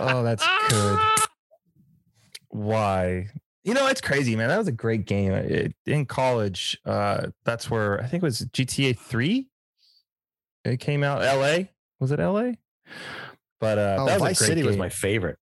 [0.00, 0.98] Oh, that's good.
[2.50, 3.28] Why?
[3.64, 4.48] You know, it's crazy, man.
[4.48, 5.32] That was a great game.
[5.32, 9.48] It, in college, uh, that's where I think it was GTA 3.
[10.64, 11.20] It came out.
[11.22, 11.64] LA.
[12.00, 12.52] Was it LA?
[13.60, 15.38] But uh Oh, that was Vice a great City was my favorite.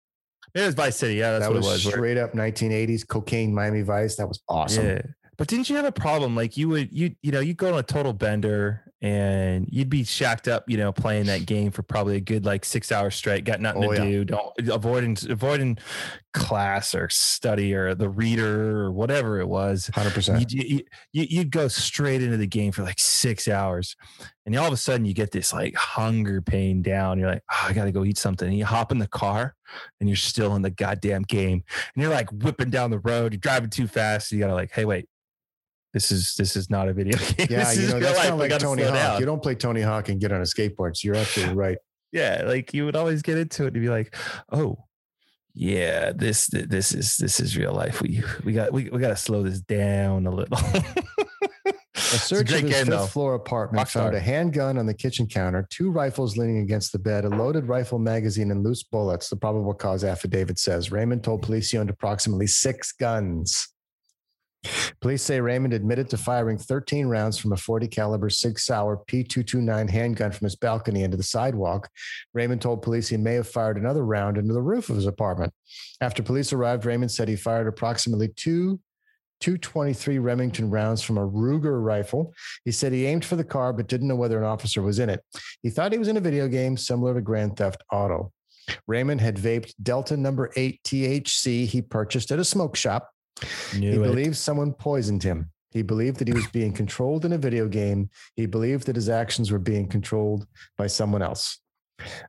[0.55, 1.14] It was Vice City.
[1.14, 1.94] Yeah, that's that what was, it was.
[1.94, 4.16] straight up 1980s cocaine Miami Vice.
[4.16, 4.86] That was awesome.
[4.86, 5.03] Yeah.
[5.36, 6.34] But didn't you have a problem?
[6.34, 10.03] Like you would you you know, you go on a total bender and you'd be
[10.03, 13.44] shacked up, you know, playing that game for probably a good like six hours straight,
[13.44, 14.05] got nothing Oh, to yeah.
[14.11, 15.78] do, don't avoiding avoiding
[16.34, 19.88] class or study or the reader or whatever it was.
[19.94, 20.40] 100%.
[20.40, 20.82] You'd, you,
[21.12, 23.94] you'd go straight into the game for like six hours.
[24.44, 27.20] And all of a sudden you get this like hunger pain down.
[27.20, 28.49] You're like, oh, I got to go eat something.
[28.49, 29.55] And you hop in the car
[30.01, 31.62] and you're still in the goddamn game.
[31.95, 33.33] And you're like whipping down the road.
[33.33, 34.31] You're driving too fast.
[34.33, 35.09] You got to like, hey, wait,
[35.95, 37.47] this is this is not a video game.
[37.51, 38.29] Yeah, This you know, that's life.
[38.29, 38.95] kind like Tony Hawk.
[38.95, 39.21] down.
[39.21, 40.97] You don't play Tony Hawk and get on a skateboard.
[40.97, 41.79] So you're absolutely right.
[42.12, 44.14] Yeah, like you would always get into it and be like,
[44.51, 44.77] oh,
[45.55, 48.01] yeah, this this is this is real life.
[48.01, 50.59] We we got we, we got to slow this down a little.
[52.11, 53.92] A search of his fifth floor apartment Rockstar.
[53.92, 57.68] found a handgun on the kitchen counter, two rifles leaning against the bed, a loaded
[57.68, 59.28] rifle magazine, and loose bullets.
[59.28, 63.68] The probable cause affidavit says Raymond told police he owned approximately six guns.
[65.00, 69.90] Police say Raymond admitted to firing 13 rounds from a 40 caliber Sig Sauer P229
[69.90, 71.88] handgun from his balcony into the sidewalk.
[72.32, 75.52] Raymond told police he may have fired another round into the roof of his apartment.
[76.00, 78.80] After police arrived, Raymond said he fired approximately two
[79.41, 82.34] 223 Remington rounds from a Ruger rifle.
[82.64, 85.11] He said he aimed for the car but didn't know whether an officer was in
[85.11, 85.24] it.
[85.62, 88.32] He thought he was in a video game similar to Grand Theft Auto.
[88.86, 93.11] Raymond had vaped Delta number 8 THC he purchased at a smoke shop.
[93.74, 94.03] Knew he it.
[94.03, 95.51] believes someone poisoned him.
[95.70, 98.11] He believed that he was being controlled in a video game.
[98.36, 101.61] He believed that his actions were being controlled by someone else.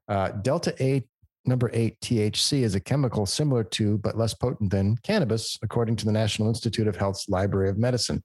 [0.07, 1.05] Uh, Delta 8
[1.49, 6.05] number 8 THC is a chemical similar to but less potent than cannabis, according to
[6.05, 8.23] the National Institute of Health's Library of Medicine.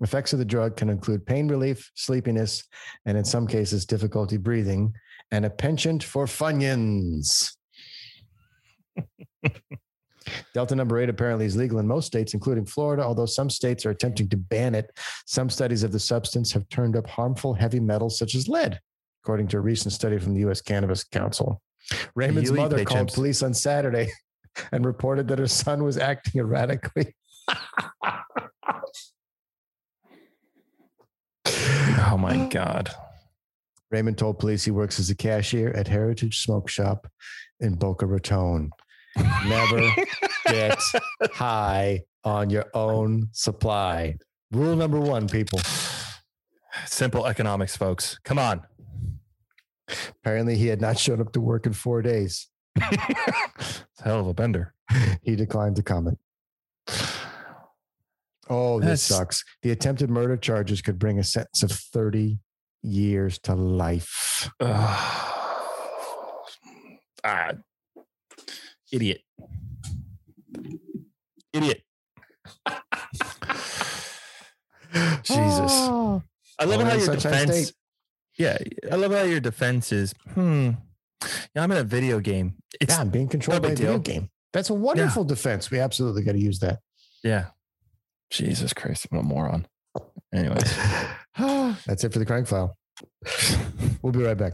[0.00, 2.64] Effects of the drug can include pain relief, sleepiness,
[3.06, 4.92] and in some cases, difficulty breathing,
[5.30, 7.54] and a penchant for Funyuns.
[10.54, 13.90] Delta number eight apparently is legal in most states, including Florida, although some states are
[13.90, 14.90] attempting to ban it.
[15.26, 18.80] Some studies of the substance have turned up harmful heavy metals such as lead,
[19.22, 20.60] according to a recent study from the U.S.
[20.60, 21.60] Cannabis Council.
[22.14, 23.14] Raymond's You mother called chimps.
[23.14, 24.10] police on Saturday
[24.72, 27.14] and reported that her son was acting erratically.
[32.06, 32.90] Oh my god.
[33.90, 37.06] Raymond told police he works as a cashier at Heritage Smoke Shop
[37.60, 38.70] in Boca Raton.
[39.46, 39.90] Never
[40.46, 40.78] get
[41.32, 44.16] high on your own supply.
[44.52, 45.60] Rule number one, people.
[46.86, 48.18] Simple economics, folks.
[48.24, 48.62] Come on.
[50.20, 52.48] Apparently, he had not shown up to work in four days.
[54.02, 54.74] Hell of a bender.
[55.22, 56.18] He declined to comment.
[58.48, 59.44] Oh, this That's- sucks.
[59.62, 62.38] The attempted murder charges could bring a sentence of 30
[62.82, 64.50] years to life.
[67.24, 67.52] ah,
[68.92, 69.22] idiot.
[71.52, 71.82] Idiot.
[75.22, 75.72] Jesus.
[75.72, 76.22] Oh.
[76.58, 77.68] I love Only how your defense.
[77.68, 77.74] State.
[78.38, 78.58] Yeah,
[78.90, 80.14] I love how your defense is.
[80.34, 80.70] Hmm.
[81.54, 82.54] Yeah, I'm in a video game.
[82.80, 84.30] It's yeah, I'm being controlled no by a video game.
[84.52, 85.70] That's a wonderful defense.
[85.70, 86.80] We absolutely got to use that.
[87.22, 87.46] yeah.
[88.30, 89.66] Jesus Christ, I'm a moron.
[90.34, 90.76] Anyways,
[91.86, 92.76] That's it for the crank file.
[94.02, 94.52] We'll be right back.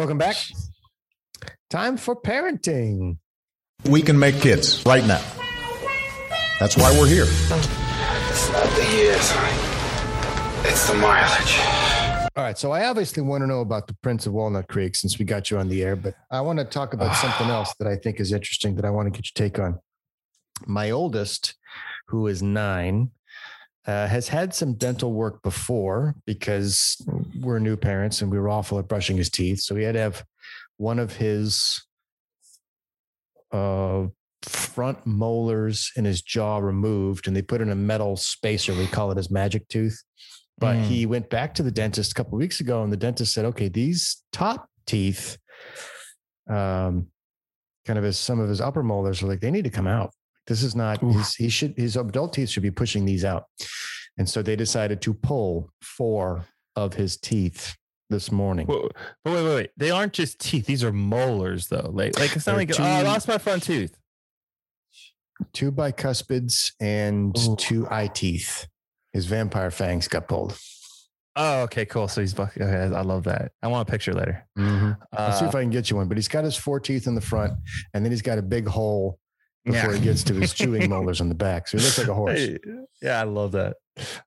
[0.00, 0.36] Welcome back.
[1.68, 3.18] Time for parenting.
[3.84, 5.22] We can make kids right now.
[6.58, 7.26] That's why we're here.
[7.26, 9.30] It's not the years,
[10.64, 11.60] it's the mileage.
[12.34, 12.56] All right.
[12.56, 15.50] So I obviously want to know about the Prince of Walnut Creek since we got
[15.50, 17.20] you on the air, but I want to talk about ah.
[17.20, 19.80] something else that I think is interesting that I want to get your take on.
[20.66, 21.56] My oldest,
[22.06, 23.10] who is nine,
[23.86, 26.96] uh, has had some dental work before because
[27.40, 29.60] we're new parents and we were awful at brushing his teeth.
[29.60, 30.24] So he had to have
[30.76, 31.82] one of his
[33.52, 34.06] uh,
[34.42, 38.74] front molars in his jaw removed and they put in a metal spacer.
[38.74, 40.02] We call it his magic tooth.
[40.58, 40.82] But Mm.
[40.84, 43.46] he went back to the dentist a couple of weeks ago, and the dentist said,
[43.46, 45.38] "Okay, these top teeth,
[46.50, 47.06] um,
[47.86, 50.12] kind of as some of his upper molars are like they need to come out.
[50.50, 51.00] This is not.
[51.00, 53.44] His, he should his adult teeth should be pushing these out."
[54.18, 56.44] And so they decided to pull four
[56.74, 57.76] of his teeth
[58.10, 58.66] this morning.
[58.66, 58.82] But
[59.24, 59.70] wait, wait, wait.
[59.76, 60.66] They aren't just teeth.
[60.66, 61.90] These are molars, though.
[61.94, 63.96] Like, like it's not They're like oh, I lost my front tooth.
[65.52, 67.56] Two bicuspids and Ooh.
[67.56, 68.66] two eye teeth.
[69.12, 70.58] His vampire fangs got pulled.
[71.36, 72.08] Oh, okay, cool.
[72.08, 72.94] So he's buck- okay.
[72.94, 73.52] I love that.
[73.62, 74.46] I want a picture later.
[74.58, 76.08] I'll see Uh, if I can get you one.
[76.08, 77.52] But he's got his four teeth in the front,
[77.94, 79.18] and then he's got a big hole
[79.64, 79.98] before Yeah.
[79.98, 81.68] he gets to his chewing molars on the back.
[81.68, 82.48] So he looks like a horse.
[83.02, 83.76] Yeah, I love that.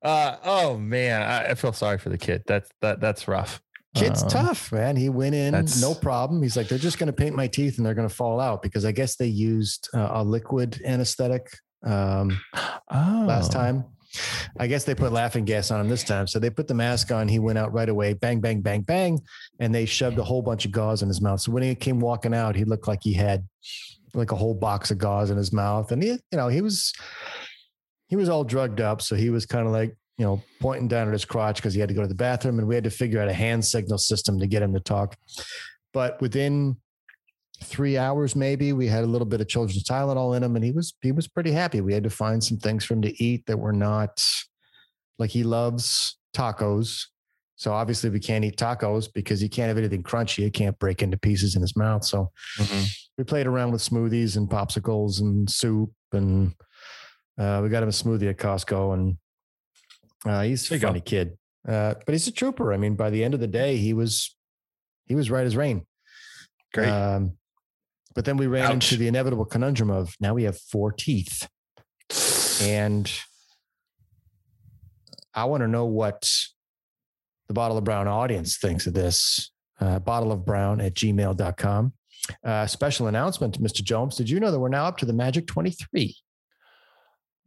[0.04, 2.44] Uh, oh man, I, I feel sorry for the kid.
[2.48, 3.62] That's that that's rough.
[3.96, 4.96] Kid's Um, tough, man.
[4.96, 6.42] He went in, no problem.
[6.42, 8.64] He's like, they're just going to paint my teeth and they're going to fall out
[8.64, 11.48] because I guess they used uh, a liquid anesthetic
[11.86, 12.40] um,
[12.90, 13.86] Oh, last time.
[14.60, 16.26] I guess they put laughing gas on him this time.
[16.26, 17.28] So they put the mask on.
[17.28, 19.20] He went out right away, bang, bang, bang, bang.
[19.60, 21.42] And they shoved a whole bunch of gauze in his mouth.
[21.42, 23.48] So when he came walking out, he looked like he had
[24.14, 25.92] like a whole box of gauze in his mouth.
[25.92, 26.94] And he, you know, he was,
[28.08, 29.02] he was all drugged up.
[29.02, 31.80] So he was kind of like, you know, pointing down at his crotch because he
[31.80, 33.98] had to go to the bathroom and we had to figure out a hand signal
[33.98, 35.16] system to get him to talk.
[35.94, 36.78] But within
[37.64, 40.72] three hours, maybe we had a little bit of children's Tylenol in him and he
[40.72, 41.82] was, he was pretty happy.
[41.82, 44.24] We had to find some things for him to eat that were not
[45.18, 47.06] like he loves tacos.
[47.56, 50.46] So obviously we can't eat tacos because he can't have anything crunchy.
[50.46, 52.04] It can't break into pieces in his mouth.
[52.04, 53.03] So Mhm.
[53.18, 56.54] We played around with smoothies and popsicles and soup, and
[57.38, 59.18] uh, we got him a smoothie at Costco, and
[60.26, 60.88] uh, he's a you go.
[60.88, 61.38] funny kid,
[61.68, 62.74] uh, but he's a trooper.
[62.74, 64.36] I mean, by the end of the day, he was
[65.06, 65.86] he was right as rain.
[66.74, 66.90] Great.
[66.90, 67.38] Um,
[68.16, 68.74] but then we ran Ouch.
[68.74, 71.48] into the inevitable conundrum of now we have four teeth.
[72.62, 73.12] And
[75.34, 76.30] I want to know what
[77.48, 79.52] the Bottle of Brown audience thinks of this.
[79.80, 81.94] Uh, bottle of Brown at gmail.com.
[82.44, 83.84] Uh, special announcement, Mr.
[83.84, 84.16] Jones.
[84.16, 86.16] Did you know that we're now up to the Magic 23?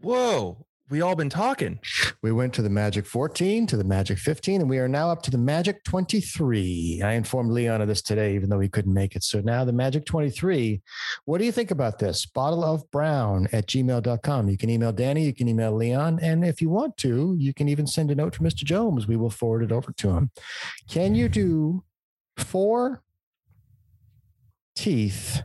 [0.01, 1.81] Whoa, we all been talking.
[2.22, 5.22] We went to the Magic 14, to the Magic 15, and we are now up
[5.22, 7.03] to the Magic 23.
[7.03, 9.24] I informed Leon of this today, even though he couldn't make it.
[9.24, 10.81] So now the Magic 23.
[11.24, 12.27] What do you think about this?
[12.27, 14.49] Bottle of Brown at gmail.com.
[14.49, 17.68] You can email Danny, you can email Leon, and if you want to, you can
[17.68, 18.62] even send a note to Mr.
[18.62, 19.09] Jones.
[19.09, 20.31] We will forward it over to him.
[20.89, 21.83] Can you do
[22.37, 23.03] four
[24.77, 25.43] teeth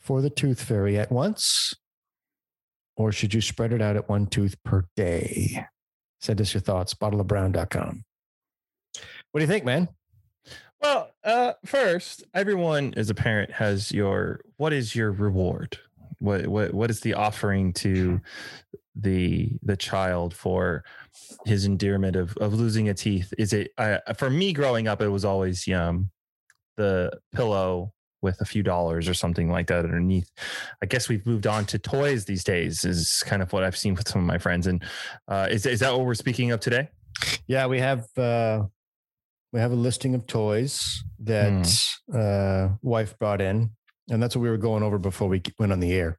[0.00, 1.74] for the tooth fairy at once?
[2.96, 5.64] Or should you spread it out at one tooth per day?
[6.20, 8.04] Send us your thoughts, bottleofbrown.com.
[9.30, 9.88] What do you think, man?
[10.82, 15.78] Well, uh, first, everyone as a parent has your what is your reward?
[16.18, 18.20] What what what is the offering to
[18.94, 20.84] the the child for
[21.44, 23.32] his endearment of of losing a teeth?
[23.38, 23.72] Is it
[24.16, 25.02] for me growing up?
[25.02, 26.10] It was always um
[26.76, 30.30] the pillow with a few dollars or something like that underneath.
[30.82, 32.84] I guess we've moved on to toys these days.
[32.84, 34.66] Is kind of what I've seen with some of my friends.
[34.66, 34.82] And
[35.28, 36.88] uh, is is that what we're speaking of today?
[37.46, 38.64] Yeah, we have uh
[39.52, 41.66] we have a listing of toys that
[42.12, 43.70] uh wife brought in.
[44.10, 46.18] And that's what we were going over before we went on the air.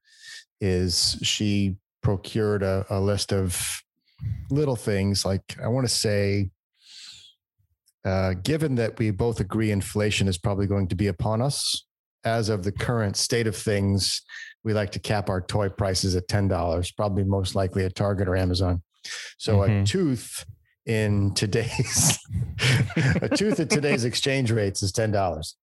[0.62, 3.82] Is she procured a, a list of
[4.50, 6.52] little things like I want to say
[8.04, 11.86] uh, given that we both agree inflation is probably going to be upon us,
[12.24, 14.22] as of the current state of things,
[14.64, 18.36] we like to cap our toy prices at $10, probably most likely at Target or
[18.36, 18.82] Amazon.
[19.38, 19.86] So a Mhm.
[19.88, 20.46] tooth
[20.86, 22.20] in today's
[23.22, 25.56] a tooth at today's exchange rates is $10.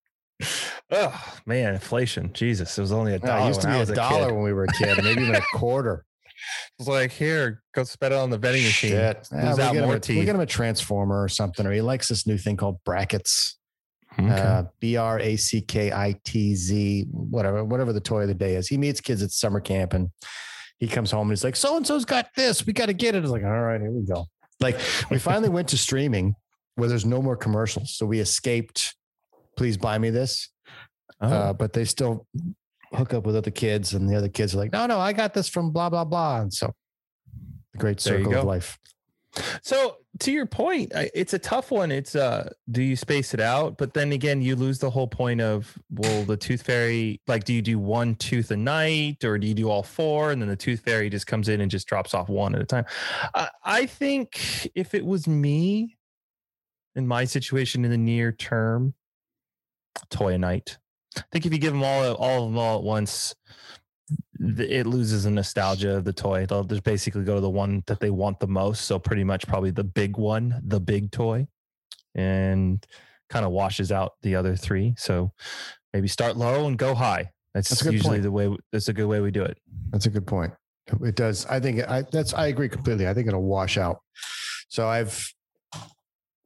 [0.91, 2.31] Oh man, inflation!
[2.33, 3.43] Jesus, it was only a dollar.
[3.43, 6.05] it used to be a dollar when we were a kid, maybe even a quarter.
[6.79, 8.91] It's like, here, go spend it on the vending machine.
[8.91, 9.27] Shit.
[9.33, 11.71] Yeah, we out get him more a, we get him a transformer or something, or
[11.73, 13.58] he likes this new thing called brackets.
[14.19, 14.41] Okay.
[14.41, 18.33] uh, B R A C K I T Z, whatever, whatever the toy of the
[18.33, 18.67] day is.
[18.67, 20.09] He meets kids at summer camp and
[20.79, 22.65] he comes home and he's like, so and so's got this.
[22.65, 23.23] We got to get it.
[23.23, 24.25] It's like, all right, here we go.
[24.61, 26.35] Like, we finally went to streaming
[26.75, 27.95] where there's no more commercials.
[27.95, 28.95] So we escaped,
[29.57, 30.49] please buy me this.
[31.21, 31.27] Oh.
[31.27, 32.27] Uh, but they still
[32.93, 35.33] hook up with other kids, and the other kids are like, no, no, I got
[35.33, 36.41] this from blah, blah, blah.
[36.41, 36.73] And so
[37.73, 38.77] the great circle of life.
[39.61, 41.91] So to your point, it's a tough one.
[41.91, 43.77] It's uh, do you space it out?
[43.77, 47.21] But then again, you lose the whole point of well, the tooth fairy.
[47.27, 50.41] Like, do you do one tooth a night, or do you do all four, and
[50.41, 52.85] then the tooth fairy just comes in and just drops off one at a time?
[53.33, 55.97] I, I think if it was me,
[56.95, 58.93] in my situation in the near term,
[60.09, 60.77] toy a night.
[61.17, 63.35] I think if you give them all all of them all at once,
[64.39, 66.45] it loses the nostalgia of the toy.
[66.45, 68.85] They'll just basically go to the one that they want the most.
[68.85, 71.47] So pretty much probably the big one, the big toy,
[72.15, 72.85] and
[73.29, 74.95] kind of washes out the other three.
[74.97, 75.31] So
[75.93, 77.31] maybe start low and go high.
[77.53, 78.23] That's, That's usually point.
[78.23, 78.57] the way.
[78.71, 79.57] That's a good way we do it.
[79.91, 80.53] That's a good point.
[81.03, 81.45] It does.
[81.47, 83.07] I think I that's I agree completely.
[83.07, 83.99] I think it'll wash out.
[84.69, 85.31] So I've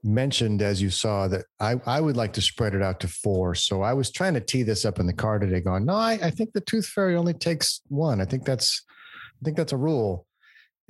[0.03, 3.55] mentioned as you saw that I, I would like to spread it out to four.
[3.55, 6.19] So I was trying to tee this up in the car today, going, no, I,
[6.21, 8.21] I think the tooth fairy only takes one.
[8.21, 8.83] I think that's
[9.41, 10.25] I think that's a rule.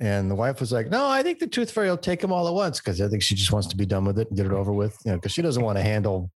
[0.00, 2.48] And the wife was like, no, I think the tooth fairy will take them all
[2.48, 4.46] at once because I think she just wants to be done with it and get
[4.46, 4.98] it over with.
[5.04, 6.30] You know, because she doesn't want to handle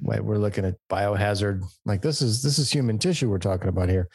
[0.00, 1.64] we're looking at biohazard.
[1.84, 4.08] Like this is this is human tissue we're talking about here.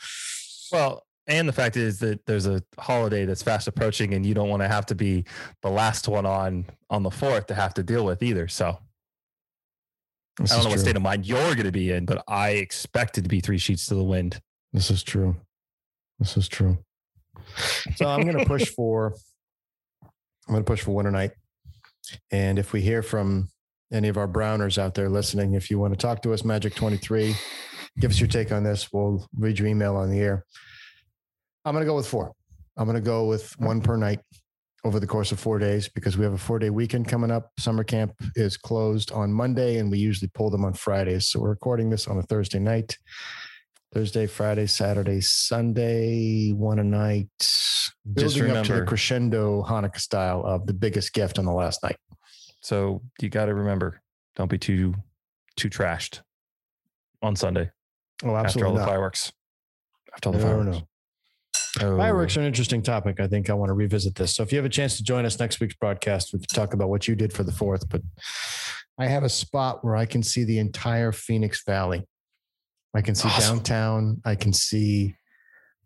[0.71, 4.49] Well, and the fact is that there's a holiday that's fast approaching, and you don't
[4.49, 5.25] want to have to be
[5.61, 8.47] the last one on on the fourth to have to deal with either.
[8.47, 8.77] So
[10.39, 12.51] This I don't know what state of mind you're going to be in, but I
[12.51, 14.39] expect it to be three sheets to the wind.
[14.71, 15.35] This is true.
[16.19, 16.77] This is true.
[17.95, 19.13] So I'm going to push for.
[20.47, 21.31] I'm going to push for winter night,
[22.31, 23.49] and if we hear from
[23.91, 26.73] any of our Browners out there listening, if you want to talk to us, Magic
[26.73, 27.35] Twenty Three,
[27.99, 28.93] give us your take on this.
[28.93, 30.45] We'll read your email on the air.
[31.67, 32.31] I'm going to go with four.
[32.77, 34.21] I'm going to go with one per night
[34.85, 37.51] over the course of four days because we have a four day weekend coming up.
[37.59, 41.27] Summer camp is closed on Monday, and we usually pull them on Fridays.
[41.27, 42.97] So we're recording this on a Thursday night.
[43.93, 47.27] Thursday, Friday, Saturday, Sunday, one a night.
[48.13, 51.97] Building up to the crescendo Hanukkah style of the biggest gift on the last night.
[52.61, 54.01] So you got to remember,
[54.37, 54.93] don't be too
[55.57, 56.21] too trashed
[57.21, 57.71] on Sunday.
[58.23, 58.37] Oh, absolutely.
[58.37, 58.87] after all absolutely the not.
[58.87, 59.33] fireworks.
[60.13, 60.77] After all the No, fireworks.
[60.79, 60.87] no.
[61.81, 61.97] Oh.
[61.97, 63.19] Fireworks are an interesting topic.
[63.19, 64.35] I think I want to revisit this.
[64.35, 66.73] So if you have a chance to join us next week's broadcast, we can talk
[66.73, 67.87] about what you did for the fourth.
[67.89, 68.01] But
[68.97, 72.03] I have a spot where I can see the entire Phoenix Valley.
[72.95, 73.57] I can see Awesome.
[73.57, 74.21] downtown.
[74.25, 75.15] I can see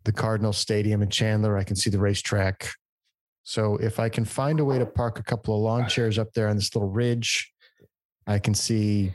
[0.04, 1.58] the Cardinal Stadium in Chandler.
[1.58, 2.70] I can see the racetrack.
[3.44, 6.32] So if I can find a way to park a couple of lawn chairs up
[6.32, 7.52] there on this little ridge,
[8.26, 9.14] I can see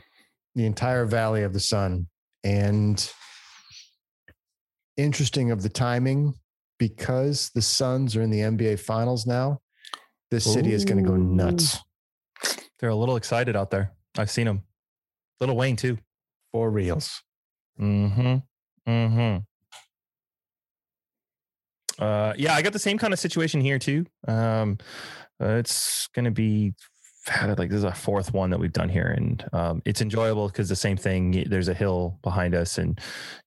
[0.54, 2.06] the entire Valley of the Sun.
[2.44, 3.10] And
[4.96, 6.34] interesting of the timing
[6.78, 9.60] because the Suns are in the NBA Finals now.
[10.30, 11.78] This city is going to go nuts
[12.78, 13.92] They're a little excited out there.
[14.16, 14.62] I've seen them.
[15.40, 15.98] Little Wayne too.
[16.52, 17.22] for reals.
[17.80, 18.36] Mm-hmm.
[18.90, 19.38] Mm-hmm.
[21.98, 24.06] Uh, yeah, I got the same kind of situation here too.
[24.26, 24.78] Um,
[25.40, 26.74] uh, it's gonna be
[27.56, 30.68] like this is our fourth one that we've done here, and um, it's enjoyable because
[30.68, 31.44] the same thing.
[31.48, 33.00] There's a hill behind us, and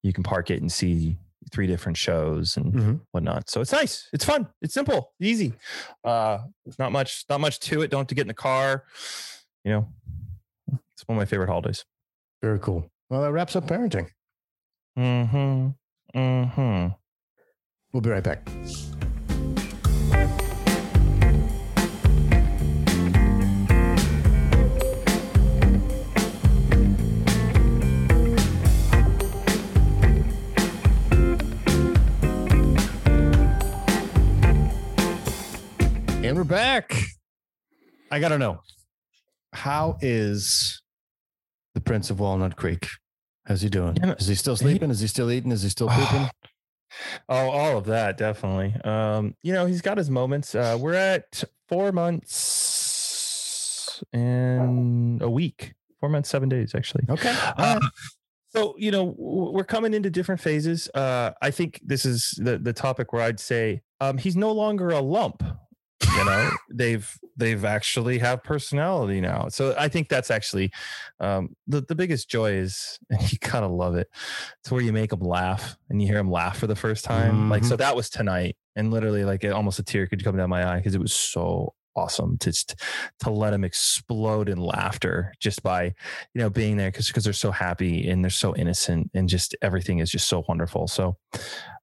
[0.04, 1.18] you can park it and see
[1.52, 3.02] three different shows and Mhm.
[3.12, 3.50] whatnot.
[3.50, 4.08] So it's nice.
[4.14, 4.48] It's fun.
[4.62, 5.14] It's simple.
[5.20, 5.54] Easy.
[6.04, 7.26] Uh, it's not much.
[7.30, 7.90] Not much to it.
[7.92, 8.86] Don't have to get in the car.
[9.64, 9.94] You know,
[10.94, 11.84] it's one of my favorite holidays.
[12.42, 12.90] Very cool.
[13.10, 14.10] Well, that wraps up parenting.
[14.98, 15.70] Mm-hmm.
[16.18, 16.88] Mm-hmm.
[17.94, 18.48] We'll be right back.
[36.32, 36.96] And we're back.
[38.10, 38.62] I got to know
[39.52, 40.82] how is
[41.76, 42.88] the Prince of Walnut Creek?
[43.46, 43.98] How's he doing?
[43.98, 44.90] Is he still sleeping?
[44.92, 45.52] Is he still eating?
[45.52, 46.30] Is he still pooping?
[47.28, 48.74] Oh, all of that, definitely.
[48.86, 50.56] Um, you know, he's got his moments.
[50.56, 52.42] Uh, we're at four months
[54.14, 57.04] and a week, four months, seven days, actually.
[57.10, 57.36] Okay.
[57.58, 57.82] Uh,
[58.52, 60.88] so you know we're coming into different phases.
[60.96, 64.92] Uh, I think this is the the topic where I'd say um, he's no longer
[64.92, 65.44] a lump.
[66.18, 69.48] You know, they've they've actually have personality now.
[69.50, 70.72] So I think that's actually
[71.20, 74.10] um, the the biggest joy is, and you kind of love it.
[74.60, 77.50] It's where you make them laugh and you hear them laugh for the first time.
[77.50, 80.50] Like so, that was tonight, and literally, like it, almost a tear could come down
[80.50, 82.76] my eye because it was so awesome to just
[83.20, 87.34] to let them explode in laughter just by you know being there because because they're
[87.34, 91.18] so happy and they're so innocent and just everything is just so wonderful so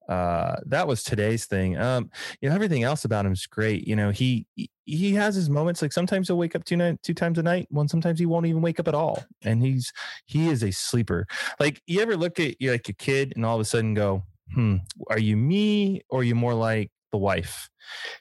[0.09, 3.95] uh that was today's thing um you know everything else about him is great you
[3.95, 4.47] know he
[4.85, 7.67] he- has his moments like sometimes he'll wake up two night two times a night
[7.71, 9.93] one sometimes he won't even wake up at all and he's
[10.25, 11.27] he is a sleeper
[11.61, 14.23] like you ever look at you like a kid and all of a sudden go
[14.55, 14.77] hmm
[15.11, 17.69] are you me or are you more like the wife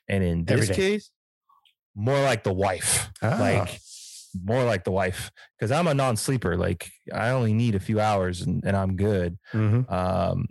[0.10, 1.10] and in this case
[1.96, 3.38] more like the wife Ah.
[3.40, 3.80] like
[4.44, 8.42] more like the wife because i'm a non-sleeper like i only need a few hours
[8.42, 9.90] and, and i'm good Mhm.
[9.92, 10.46] um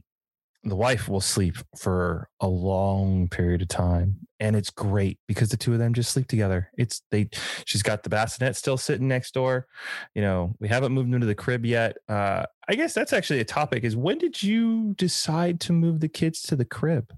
[0.66, 5.56] the wife will sleep for a long period of time and it's great because the
[5.56, 7.28] two of them just sleep together it's they
[7.64, 9.66] she's got the bassinet still sitting next door
[10.14, 13.44] you know we haven't moved into the crib yet uh i guess that's actually a
[13.44, 17.12] topic is when did you decide to move the kids to the crib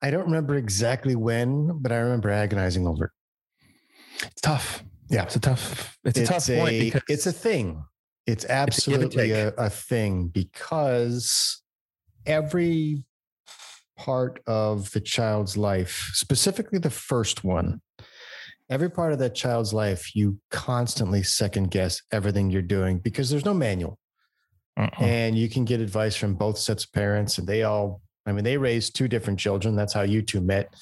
[0.00, 3.10] I don't remember exactly when, but I remember agonizing over it.
[4.22, 5.24] it's tough Yeah.
[5.24, 7.84] it's a tough it's, a tough point because it's a thing.
[8.26, 11.62] It's give and absolutely a, a thing because
[12.28, 13.04] every
[13.96, 17.80] part of the child's life, specifically the first one,
[18.70, 23.44] every part of that child's life, you constantly second guess everything you're doing because there's
[23.44, 23.98] no manual.
[24.78, 25.04] Uh-uh.
[25.04, 28.44] and you can get advice from both sets of parents and they all i mean
[28.44, 29.74] they raised two different children.
[29.74, 30.72] That's how you two met.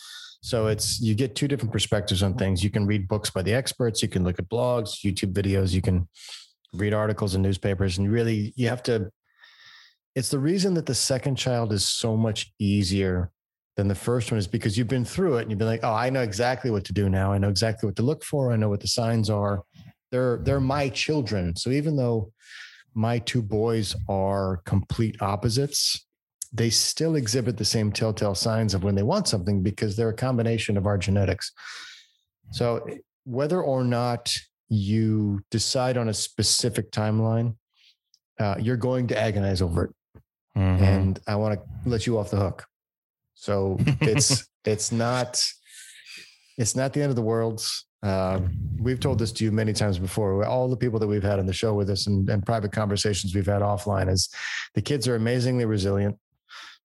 [0.42, 2.62] So it's you get two different perspectives on things.
[2.62, 4.02] You can read books by the experts.
[4.02, 5.72] You can look at blogs youtube videos.
[5.72, 6.06] You can
[6.74, 7.96] read articles in newspapers.
[7.96, 9.10] And really you have to
[10.16, 13.30] it's the reason that the second child is so much easier
[13.76, 15.92] than the first one is because you've been through it and you've been like oh
[15.94, 18.56] i know exactly what to do now i know exactly what to look for i
[18.56, 19.62] know what the signs are
[20.10, 22.32] they're they're my children so even though
[22.96, 26.06] my two boys are complete opposites,
[26.52, 30.14] they still exhibit the same telltale signs of when they want something because they're a
[30.14, 31.52] combination of our genetics.
[32.52, 32.86] So,
[33.24, 34.34] whether or not
[34.68, 37.56] you decide on a specific timeline,
[38.40, 39.90] uh, you're going to agonize over it.
[40.56, 40.80] Mhm.
[40.80, 42.66] And I want to let you off the hook.
[43.34, 45.42] So it's it's not
[46.56, 47.62] it's not the end of the world.
[48.02, 50.44] Um, we've told this to you many times before.
[50.44, 53.34] All the people that we've had on the show with us and, and private conversations
[53.34, 54.28] we've had offline is
[54.74, 56.16] the kids are amazingly resilient.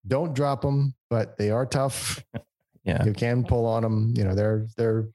[0.07, 2.23] Don't drop them, but they are tough.
[2.83, 4.13] yeah You can pull on them.
[4.17, 5.07] You know, they're they're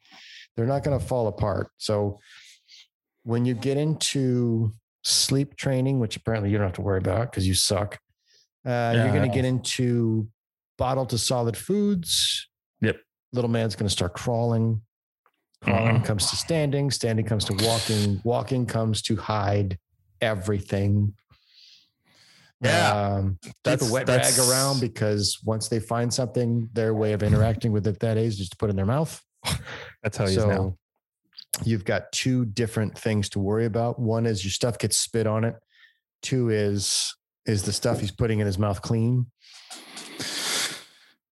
[0.57, 1.69] they're not going to fall apart.
[1.77, 2.19] So
[3.25, 7.47] when you get into sleep training, which apparently you don't have to worry about because
[7.47, 7.99] you suck.
[8.67, 10.29] Uh, You're going to get into
[10.77, 12.49] bottle to solid foods.
[12.81, 12.97] Yep.
[13.33, 14.83] Little man's going to start crawling.
[15.63, 16.05] Crawling Mhm.
[16.05, 16.91] comes to standing.
[16.91, 18.21] Standing comes to walking.
[18.25, 19.79] Walking comes to hide
[20.21, 21.15] everything.
[22.61, 22.93] Yeah.
[23.15, 27.23] Um, keep a wet that's- rag around because once they find something, their way of
[27.23, 29.23] interacting with it at that age is to put it in their mouth.
[30.03, 30.77] That's how he is now.
[31.65, 33.99] you've got two different things to worry about.
[33.99, 35.55] One is your stuff gets spit on it.
[36.21, 37.16] Two is
[37.47, 39.27] is the stuff he's putting in his mouth clean.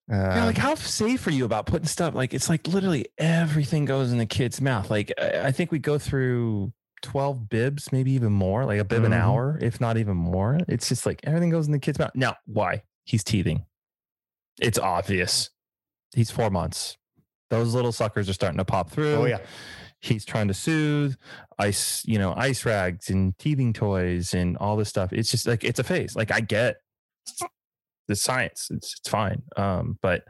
[0.09, 2.15] Yeah, Uh, like how safe are you about putting stuff?
[2.15, 4.91] Like it's like literally everything goes in the kid's mouth.
[4.91, 9.05] Like I I think we go through 12 bibs, maybe even more, like a bib
[9.05, 9.17] an Mhm.
[9.21, 10.59] hour, if not even more.
[10.69, 12.11] It's just like everything goes in the kid's mouth.
[12.15, 12.83] Now, why?
[13.05, 13.65] He's teething.
[14.61, 15.51] It's obvious.
[16.15, 16.97] He's four months.
[17.51, 19.15] Those little suckers are starting to pop through.
[19.15, 19.39] oh yeah,
[20.03, 21.15] He's trying to soothe
[21.59, 25.13] ice, you know, ice rags and teething toys and all this stuff.
[25.13, 26.17] It's just like it's a phase.
[26.17, 26.77] Like I get
[28.09, 28.69] the science.
[28.71, 29.43] It's it's fine.
[29.57, 30.25] Um, but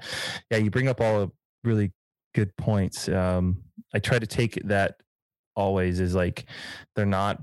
[0.51, 1.33] yeah, you bring up all the
[1.65, 1.93] really
[2.35, 3.09] good points.
[3.09, 3.63] Um,
[3.95, 4.97] I try to take that
[5.55, 6.47] always is like
[6.95, 7.41] they're not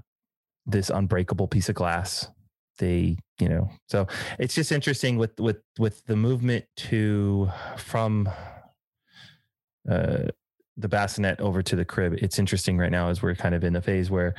[0.66, 2.28] this unbreakable piece of glass.
[2.78, 4.08] They, you know, so
[4.38, 8.30] it's just interesting with with with the movement to from
[9.90, 10.28] uh
[10.80, 12.16] the bassinet over to the crib.
[12.18, 14.34] It's interesting right now as we're kind of in the phase where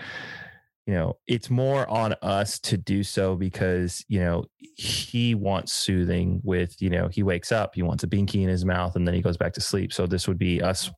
[0.86, 6.41] you know it's more on us to do so because you know he wants soothing
[6.43, 9.14] with you know he wakes up he wants a binky in his mouth and then
[9.14, 10.91] he goes back to sleep so this would be us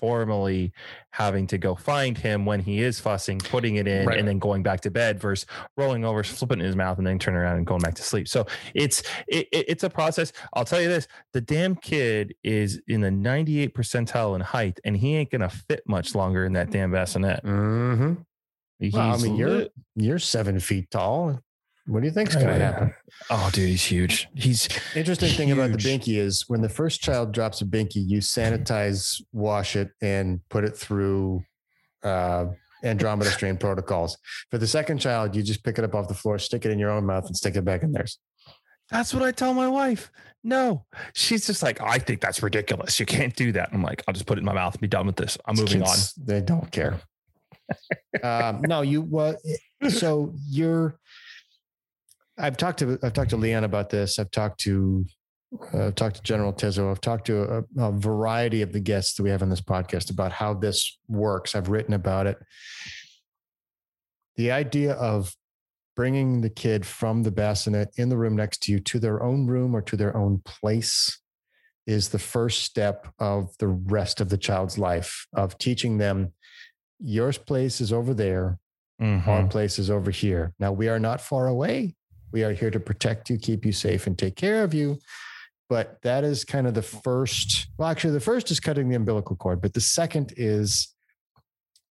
[0.00, 0.72] formally
[1.12, 4.18] having to go find him when he is fussing putting it in Right.
[4.18, 5.46] and then going back to bed versus
[5.76, 8.26] rolling over flipping in his mouth and then turning around and going back to sleep
[8.26, 12.80] so it's it, it- it's a process i'll tell you this the damn kid is
[12.88, 16.70] in the 98 percentile in height and he ain't gonna fit much longer in that
[16.70, 18.14] damn bassinet hmm
[18.80, 19.72] Well, I mean, you're lit.
[19.96, 21.38] you're seven feet tall.
[21.90, 22.94] What do you think's going to happen?
[23.30, 24.28] Oh, dude, he's huge.
[24.36, 28.18] He's Interesting thing about the binky is when the first child drops a binky, you
[28.20, 31.42] sanitize, wash it, and put it through
[32.04, 32.46] uh,
[32.84, 34.16] Andromeda strain protocols.
[34.52, 36.78] For the second child, you just pick it up off the floor, stick it in
[36.78, 38.18] your own mouth, and stick it back in theirs.
[38.90, 40.12] That's what I tell my wife.
[40.44, 43.00] No, she's just like, I think that's ridiculous.
[43.00, 43.70] You can't do that.
[43.72, 45.36] I'm like, I'll just put it in my mouth and be done with this.
[45.44, 45.96] I'm moving on.
[46.16, 47.00] They don't care.
[48.22, 49.36] um, no, you well,
[49.88, 50.96] so you're.
[52.40, 54.18] I've talked to I've talked to Leon about this.
[54.18, 55.04] I've talked to
[55.74, 56.90] uh, I've talked to General Tizzo.
[56.90, 57.42] I've talked to
[57.78, 60.98] a, a variety of the guests that we have on this podcast about how this
[61.08, 61.54] works.
[61.54, 62.38] I've written about it.
[64.36, 65.34] The idea of
[65.96, 69.46] bringing the kid from the bassinet in the room next to you to their own
[69.46, 71.18] room or to their own place
[71.86, 76.32] is the first step of the rest of the child's life of teaching them
[77.00, 78.58] your place is over there
[79.00, 79.26] Mhm.
[79.26, 81.96] our place is over here now we are not far away
[82.32, 84.98] we are here to protect you keep you safe and take care of you
[85.68, 89.36] but that is kind of the first well actually the first is cutting the umbilical
[89.36, 90.94] cord but the second is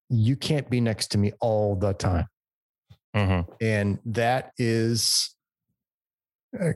[0.09, 2.25] you can't be next to me all the time
[3.15, 3.47] Mhm.
[3.59, 5.35] and that is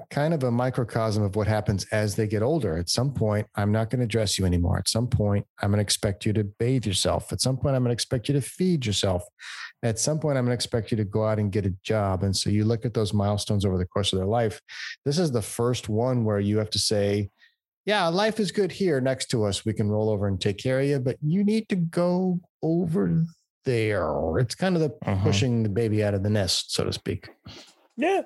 [0.09, 2.77] kind of a microcosm of what happens as they get older.
[2.77, 4.77] At some point, I'm not going to dress you anymore.
[4.77, 7.31] At some point, I'm going to expect you to bathe yourself.
[7.33, 9.23] At some point, I'm going to expect you to feed yourself.
[9.81, 12.23] At some point, I'm going to expect you to go out and get a job.
[12.23, 14.61] And so you look at those milestones over the course of their life.
[15.05, 17.31] This is the first one where you have to say,
[17.85, 19.65] yeah, life is good here next to us.
[19.65, 23.25] We can roll over and take care of you, but you need to go over
[23.65, 24.37] there.
[24.37, 25.23] It's kind of the Mhm.
[25.23, 27.29] pushing the baby out of the nest, so to speak.
[27.97, 28.21] Yeah.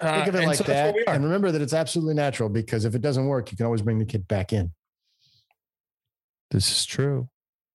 [0.00, 0.84] Think Uh, of it like so that.
[0.86, 1.14] where we are.
[1.14, 3.98] And remember that it's absolutely natural because if it doesn't work, you can always bring
[3.98, 4.72] the kid back in.
[6.50, 7.28] This is true.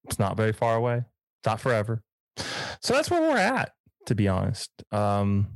[0.05, 1.03] It's not very far away.
[1.45, 2.03] Not forever.
[2.81, 3.71] So that's where we're at,
[4.07, 4.69] to be honest.
[4.91, 5.47] Um,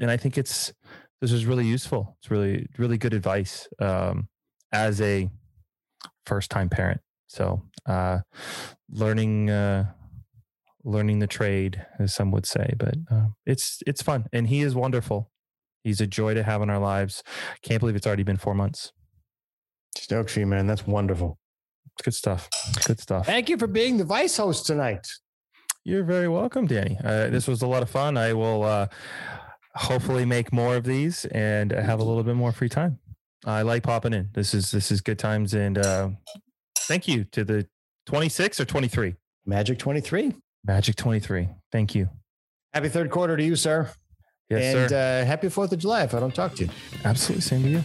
[0.00, 0.72] and I think it's
[1.20, 2.16] this is really useful.
[2.20, 4.28] It's really, really good advice um,
[4.72, 5.28] as a
[6.26, 7.00] first time parent.
[7.28, 8.20] So uh,
[8.90, 9.86] learning uh,
[10.84, 14.74] learning the trade, as some would say, but uh, it's it's fun, and he is
[14.74, 15.30] wonderful.
[15.84, 17.22] He's a joy to have in our lives.
[17.62, 18.92] Can't believe it's already been four months.
[19.96, 20.66] Stoked for you, man.
[20.66, 21.38] That's wonderful.
[21.94, 22.48] It's good stuff.
[22.86, 23.26] Good stuff.
[23.26, 25.06] Thank you for being the vice host tonight.
[25.84, 26.96] You're very welcome, Danny.
[27.04, 28.16] Uh, this was a lot of fun.
[28.16, 28.86] I will uh,
[29.74, 32.98] hopefully make more of these and have a little bit more free time.
[33.44, 34.30] I like popping in.
[34.32, 36.10] This is this is good times, and uh,
[36.78, 37.66] thank you to the
[38.06, 40.34] 26 or 23 Magic 23.
[40.64, 41.48] Magic 23.
[41.72, 42.08] Thank you.
[42.72, 43.90] Happy third quarter to you, sir.
[44.50, 45.22] Yes, and sir.
[45.22, 46.70] Uh, happy 4th of July if I don't talk to you.
[47.04, 47.42] Absolutely.
[47.42, 47.84] Same to you.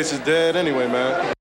[0.00, 1.39] Place is dead anyway, man.